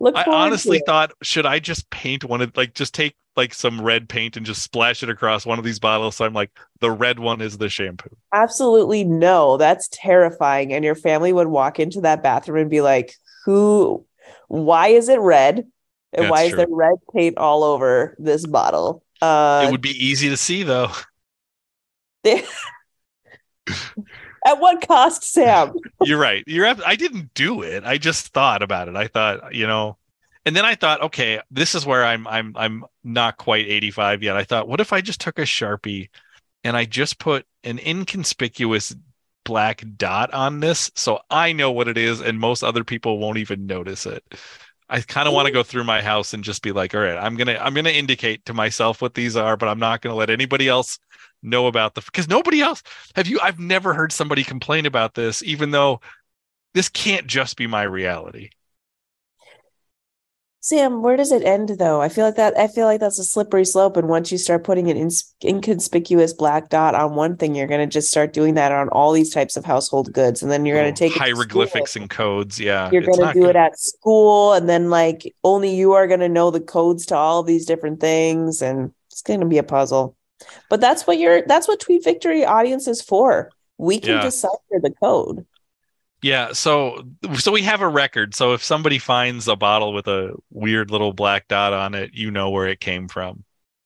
Look 0.00 0.16
I 0.16 0.24
honestly 0.26 0.80
thought, 0.86 1.12
should 1.22 1.44
I 1.44 1.58
just 1.58 1.90
paint 1.90 2.24
one 2.24 2.40
of 2.40 2.56
like 2.56 2.74
just 2.74 2.94
take 2.94 3.14
like 3.36 3.52
some 3.52 3.80
red 3.80 4.08
paint 4.08 4.36
and 4.36 4.46
just 4.46 4.62
splash 4.62 5.02
it 5.02 5.10
across 5.10 5.44
one 5.44 5.58
of 5.58 5.64
these 5.64 5.78
bottles? 5.78 6.16
So 6.16 6.24
I'm 6.24 6.32
like, 6.32 6.50
the 6.80 6.90
red 6.90 7.18
one 7.18 7.40
is 7.40 7.58
the 7.58 7.68
shampoo. 7.68 8.16
Absolutely 8.32 9.04
no. 9.04 9.56
That's 9.56 9.88
terrifying. 9.92 10.72
And 10.72 10.84
your 10.84 10.94
family 10.94 11.32
would 11.32 11.48
walk 11.48 11.78
into 11.78 12.00
that 12.02 12.22
bathroom 12.22 12.62
and 12.62 12.70
be 12.70 12.80
like, 12.80 13.14
who 13.44 14.06
why 14.48 14.88
is 14.88 15.08
it 15.08 15.20
red? 15.20 15.66
And 16.12 16.24
That's 16.24 16.30
why 16.30 16.48
true. 16.48 16.58
is 16.60 16.66
there 16.66 16.66
red 16.70 16.94
paint 17.14 17.36
all 17.36 17.64
over 17.64 18.14
this 18.18 18.46
bottle? 18.46 19.02
Uh, 19.20 19.64
it 19.66 19.72
would 19.72 19.80
be 19.80 19.90
easy 19.90 20.28
to 20.28 20.36
see 20.36 20.62
though. 20.62 20.90
At 24.46 24.60
what 24.60 24.86
cost, 24.86 25.24
Sam? 25.24 25.74
You're 26.02 26.20
right. 26.20 26.44
You're. 26.46 26.66
I 26.66 26.94
didn't 26.94 27.34
do 27.34 27.62
it. 27.62 27.84
I 27.84 27.98
just 27.98 28.28
thought 28.28 28.62
about 28.62 28.88
it. 28.88 28.94
I 28.94 29.08
thought, 29.08 29.52
you 29.54 29.66
know, 29.66 29.96
and 30.44 30.54
then 30.54 30.64
I 30.64 30.76
thought, 30.76 31.02
okay, 31.02 31.40
this 31.50 31.74
is 31.74 31.84
where 31.84 32.04
I'm. 32.04 32.28
I'm. 32.28 32.56
I'm 32.56 32.84
not 33.02 33.38
quite 33.38 33.66
85 33.66 34.22
yet. 34.22 34.36
I 34.36 34.44
thought, 34.44 34.68
what 34.68 34.80
if 34.80 34.92
I 34.92 35.00
just 35.00 35.20
took 35.20 35.40
a 35.40 35.42
sharpie 35.42 36.10
and 36.62 36.76
I 36.76 36.84
just 36.84 37.18
put 37.18 37.44
an 37.64 37.80
inconspicuous 37.80 38.94
black 39.46 39.82
dot 39.96 40.34
on 40.34 40.60
this 40.60 40.90
so 40.96 41.20
I 41.30 41.52
know 41.52 41.70
what 41.70 41.88
it 41.88 41.96
is 41.96 42.20
and 42.20 42.38
most 42.38 42.62
other 42.62 42.84
people 42.84 43.18
won't 43.18 43.38
even 43.38 43.66
notice 43.66 44.04
it. 44.04 44.22
I 44.90 45.00
kind 45.00 45.26
of 45.26 45.34
want 45.34 45.46
to 45.46 45.52
go 45.52 45.62
through 45.62 45.84
my 45.84 46.02
house 46.02 46.34
and 46.34 46.44
just 46.44 46.62
be 46.62 46.72
like, 46.72 46.94
all 46.94 47.00
right, 47.00 47.16
I'm 47.16 47.36
to 47.46 47.64
I'm 47.64 47.74
to 47.74 47.94
indicate 47.94 48.44
to 48.46 48.54
myself 48.54 49.00
what 49.00 49.14
these 49.14 49.36
are, 49.36 49.56
but 49.56 49.68
I'm 49.68 49.78
not 49.78 50.02
to 50.12 50.18
let 50.18 50.30
anybody 50.30 50.68
else 50.68 50.98
know 51.42 51.68
about 51.68 51.94
the 51.94 52.02
because 52.02 52.28
nobody 52.28 52.60
else 52.60 52.82
have 53.14 53.28
you 53.28 53.38
I've 53.40 53.60
never 53.60 53.94
heard 53.94 54.12
somebody 54.12 54.42
complain 54.42 54.84
about 54.84 55.14
this 55.14 55.42
even 55.42 55.70
though 55.70 56.00
this 56.74 56.88
can't 56.88 57.26
just 57.26 57.56
be 57.56 57.66
my 57.66 57.84
reality. 57.84 58.50
Sam, 60.66 61.00
where 61.00 61.16
does 61.16 61.30
it 61.30 61.44
end 61.44 61.68
though? 61.78 62.02
I 62.02 62.08
feel 62.08 62.24
like 62.24 62.34
that 62.34 62.58
I 62.58 62.66
feel 62.66 62.86
like 62.86 62.98
that's 62.98 63.20
a 63.20 63.24
slippery 63.24 63.64
slope 63.64 63.96
and 63.96 64.08
once 64.08 64.32
you 64.32 64.36
start 64.36 64.64
putting 64.64 64.90
an 64.90 64.96
ins- 64.96 65.32
inconspicuous 65.44 66.32
black 66.32 66.70
dot 66.70 66.96
on 66.96 67.14
one 67.14 67.36
thing, 67.36 67.54
you're 67.54 67.68
going 67.68 67.88
to 67.88 67.92
just 67.92 68.10
start 68.10 68.32
doing 68.32 68.54
that 68.54 68.72
on 68.72 68.88
all 68.88 69.12
these 69.12 69.32
types 69.32 69.56
of 69.56 69.64
household 69.64 70.12
goods 70.12 70.42
and 70.42 70.50
then 70.50 70.66
you're 70.66 70.76
going 70.76 70.88
oh, 70.88 70.90
to 70.90 70.98
take 70.98 71.12
hieroglyphics 71.12 71.94
and 71.94 72.10
codes, 72.10 72.58
yeah. 72.58 72.90
You're 72.90 73.02
going 73.02 73.20
to 73.20 73.32
do 73.32 73.42
good. 73.42 73.50
it 73.50 73.54
at 73.56 73.78
school 73.78 74.54
and 74.54 74.68
then 74.68 74.90
like 74.90 75.32
only 75.44 75.72
you 75.72 75.92
are 75.92 76.08
going 76.08 76.18
to 76.18 76.28
know 76.28 76.50
the 76.50 76.58
codes 76.58 77.06
to 77.06 77.14
all 77.14 77.44
these 77.44 77.64
different 77.64 78.00
things 78.00 78.60
and 78.60 78.92
it's 79.12 79.22
going 79.22 79.38
to 79.38 79.46
be 79.46 79.58
a 79.58 79.62
puzzle. 79.62 80.16
But 80.68 80.80
that's 80.80 81.06
what 81.06 81.20
your 81.20 81.42
that's 81.42 81.68
what 81.68 81.78
Tweet 81.78 82.02
Victory 82.02 82.44
audience 82.44 82.88
is 82.88 83.00
for. 83.00 83.52
We 83.78 84.00
can 84.00 84.16
yeah. 84.16 84.22
decipher 84.22 84.80
the 84.82 84.94
code. 85.00 85.46
Yeah, 86.22 86.52
so 86.52 87.04
so 87.34 87.52
we 87.52 87.62
have 87.62 87.82
a 87.82 87.88
record. 87.88 88.34
So 88.34 88.54
if 88.54 88.64
somebody 88.64 88.98
finds 88.98 89.48
a 89.48 89.56
bottle 89.56 89.92
with 89.92 90.08
a 90.08 90.34
weird 90.50 90.90
little 90.90 91.12
black 91.12 91.46
dot 91.48 91.72
on 91.72 91.94
it, 91.94 92.14
you 92.14 92.30
know 92.30 92.50
where 92.50 92.66
it 92.66 92.80
came 92.80 93.08
from. 93.08 93.44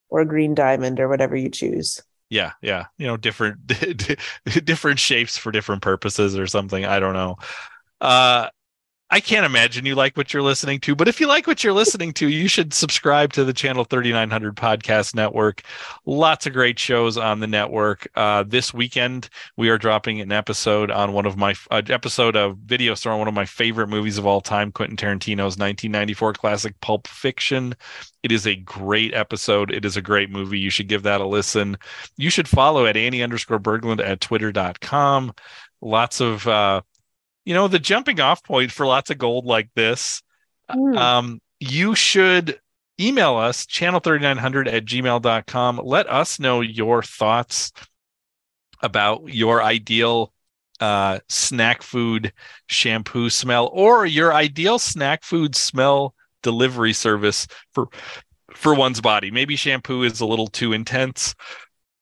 Or 0.09 0.21
a 0.21 0.25
green 0.25 0.55
diamond 0.55 0.99
or 0.99 1.07
whatever 1.07 1.35
you 1.35 1.49
choose. 1.49 2.01
Yeah, 2.29 2.53
yeah. 2.61 2.85
You 2.97 3.07
know, 3.07 3.17
different 3.17 3.67
different 4.65 4.99
shapes 4.99 5.37
for 5.37 5.51
different 5.51 5.81
purposes 5.81 6.37
or 6.37 6.47
something. 6.47 6.85
I 6.85 6.99
don't 6.99 7.13
know. 7.13 7.37
Uh 7.99 8.47
I 9.13 9.19
can't 9.19 9.45
imagine 9.45 9.85
you 9.85 9.93
like 9.93 10.15
what 10.15 10.33
you're 10.33 10.41
listening 10.41 10.79
to, 10.79 10.95
but 10.95 11.09
if 11.09 11.19
you 11.19 11.27
like 11.27 11.45
what 11.45 11.65
you're 11.65 11.73
listening 11.73 12.13
to, 12.13 12.29
you 12.29 12.47
should 12.47 12.73
subscribe 12.73 13.33
to 13.33 13.43
the 13.43 13.51
Channel 13.51 13.83
3900 13.83 14.55
Podcast 14.55 15.15
Network. 15.15 15.63
Lots 16.05 16.45
of 16.45 16.53
great 16.53 16.79
shows 16.79 17.17
on 17.17 17.41
the 17.41 17.47
network. 17.47 18.07
Uh, 18.15 18.45
this 18.47 18.73
weekend, 18.73 19.27
we 19.57 19.67
are 19.67 19.77
dropping 19.77 20.21
an 20.21 20.31
episode 20.31 20.91
on 20.91 21.11
one 21.11 21.25
of 21.25 21.35
my 21.35 21.53
uh, 21.71 21.81
episode 21.89 22.37
of 22.37 22.57
Video 22.59 22.95
Store, 22.95 23.17
one 23.17 23.27
of 23.27 23.33
my 23.33 23.43
favorite 23.43 23.89
movies 23.89 24.17
of 24.17 24.25
all 24.25 24.39
time, 24.39 24.71
Quentin 24.71 24.95
Tarantino's 24.95 25.57
1994 25.57 26.31
classic 26.31 26.79
Pulp 26.79 27.05
Fiction. 27.05 27.75
It 28.23 28.31
is 28.31 28.47
a 28.47 28.55
great 28.55 29.13
episode. 29.13 29.71
It 29.71 29.83
is 29.83 29.97
a 29.97 30.01
great 30.01 30.29
movie. 30.29 30.59
You 30.59 30.69
should 30.69 30.87
give 30.87 31.03
that 31.03 31.19
a 31.19 31.27
listen. 31.27 31.77
You 32.15 32.29
should 32.29 32.47
follow 32.47 32.85
at 32.85 32.95
Annie 32.95 33.23
underscore 33.23 33.59
Berglund 33.59 34.01
at 34.01 34.21
twitter.com. 34.21 35.33
Lots 35.81 36.21
of 36.21 36.47
uh, 36.47 36.81
you 37.45 37.53
know 37.53 37.67
the 37.67 37.79
jumping 37.79 38.19
off 38.19 38.43
point 38.43 38.71
for 38.71 38.85
lots 38.85 39.09
of 39.09 39.17
gold 39.17 39.45
like 39.45 39.69
this 39.75 40.21
mm. 40.69 40.97
um, 40.97 41.41
you 41.59 41.95
should 41.95 42.59
email 42.99 43.35
us 43.35 43.65
channel3900 43.65 44.71
at 44.71 44.85
gmail.com 44.85 45.81
let 45.83 46.09
us 46.09 46.39
know 46.39 46.61
your 46.61 47.01
thoughts 47.01 47.71
about 48.81 49.23
your 49.27 49.63
ideal 49.63 50.33
uh, 50.79 51.19
snack 51.29 51.83
food 51.83 52.33
shampoo 52.67 53.29
smell 53.29 53.69
or 53.73 54.05
your 54.05 54.33
ideal 54.33 54.79
snack 54.79 55.23
food 55.23 55.55
smell 55.55 56.15
delivery 56.41 56.93
service 56.93 57.47
for 57.73 57.87
for 58.55 58.73
one's 58.73 58.99
body 58.99 59.31
maybe 59.31 59.55
shampoo 59.55 60.03
is 60.03 60.19
a 60.19 60.25
little 60.25 60.47
too 60.47 60.73
intense 60.73 61.35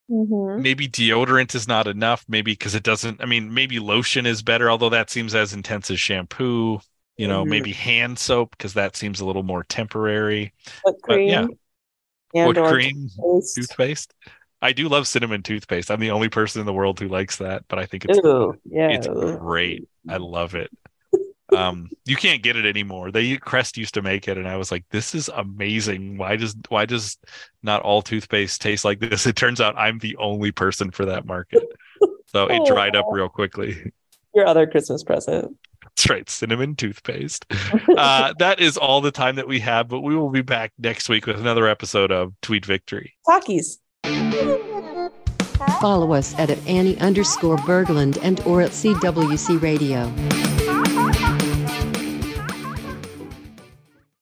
Mm-hmm. 0.09 0.61
Maybe 0.61 0.87
deodorant 0.87 1.53
is 1.55 1.67
not 1.67 1.87
enough. 1.87 2.25
Maybe 2.27 2.53
because 2.53 2.75
it 2.75 2.83
doesn't. 2.83 3.21
I 3.21 3.25
mean, 3.25 3.53
maybe 3.53 3.79
lotion 3.79 4.25
is 4.25 4.41
better, 4.41 4.69
although 4.69 4.89
that 4.89 5.09
seems 5.09 5.35
as 5.35 5.53
intense 5.53 5.91
as 5.91 5.99
shampoo. 5.99 6.79
You 7.17 7.27
know, 7.27 7.41
mm-hmm. 7.41 7.49
maybe 7.49 7.71
hand 7.73 8.17
soap 8.17 8.51
because 8.51 8.73
that 8.75 8.95
seems 8.95 9.19
a 9.19 9.25
little 9.25 9.43
more 9.43 9.63
temporary. 9.65 10.53
Cream? 11.03 11.47
But, 11.47 11.57
yeah. 12.33 12.45
What 12.45 12.55
cream? 12.55 13.09
Toothpaste. 13.15 13.55
toothpaste. 13.55 14.13
I 14.61 14.73
do 14.73 14.87
love 14.87 15.07
cinnamon 15.07 15.43
toothpaste. 15.43 15.89
I'm 15.91 15.99
the 15.99 16.11
only 16.11 16.29
person 16.29 16.59
in 16.59 16.65
the 16.65 16.73
world 16.73 16.99
who 16.99 17.07
likes 17.07 17.37
that, 17.37 17.63
but 17.67 17.79
I 17.79 17.85
think 17.85 18.05
it's 18.05 18.19
Ooh, 18.19 18.53
yeah. 18.65 18.89
it's 18.89 19.07
great. 19.07 19.87
I 20.07 20.17
love 20.17 20.55
it 20.55 20.69
um 21.55 21.89
you 22.05 22.15
can't 22.15 22.43
get 22.43 22.55
it 22.55 22.65
anymore. 22.65 23.11
They 23.11 23.37
crest 23.37 23.77
used 23.77 23.93
to 23.95 24.01
make 24.01 24.27
it 24.27 24.37
and 24.37 24.47
i 24.47 24.57
was 24.57 24.71
like 24.71 24.85
this 24.91 25.15
is 25.15 25.29
amazing. 25.29 26.17
Why 26.17 26.35
does 26.35 26.55
why 26.69 26.85
does 26.85 27.17
not 27.63 27.81
all 27.81 28.01
toothpaste 28.01 28.61
taste 28.61 28.85
like 28.85 28.99
this? 28.99 29.25
It 29.29 29.35
turns 29.35 29.61
out 29.61 29.75
i'm 29.77 29.99
the 29.99 30.15
only 30.17 30.51
person 30.51 30.91
for 30.91 31.05
that 31.05 31.25
market. 31.25 31.63
So 32.27 32.47
it 32.47 32.65
dried 32.65 32.95
up 32.95 33.05
real 33.09 33.29
quickly. 33.29 33.91
Your 34.33 34.45
other 34.47 34.67
christmas 34.67 35.03
present. 35.03 35.57
That's 35.83 36.09
right 36.09 36.29
cinnamon 36.29 36.75
toothpaste. 36.75 37.45
Uh, 37.97 38.33
that 38.39 38.61
is 38.61 38.77
all 38.77 39.01
the 39.01 39.11
time 39.11 39.35
that 39.35 39.47
we 39.47 39.59
have 39.59 39.89
but 39.89 39.99
we 40.01 40.15
will 40.15 40.29
be 40.29 40.41
back 40.41 40.71
next 40.77 41.09
week 41.09 41.25
with 41.25 41.37
another 41.37 41.67
episode 41.67 42.11
of 42.11 42.33
tweet 42.41 42.65
victory. 42.65 43.13
Takis. 43.27 43.77
Follow 45.81 46.13
us 46.13 46.33
at, 46.37 46.49
at 46.49 46.65
annie 46.67 46.97
underscore 46.99 47.57
berglund 47.57 48.17
and 48.21 48.39
or 48.41 48.61
at 48.61 48.71
cwc 48.71 49.61
radio 49.61 50.68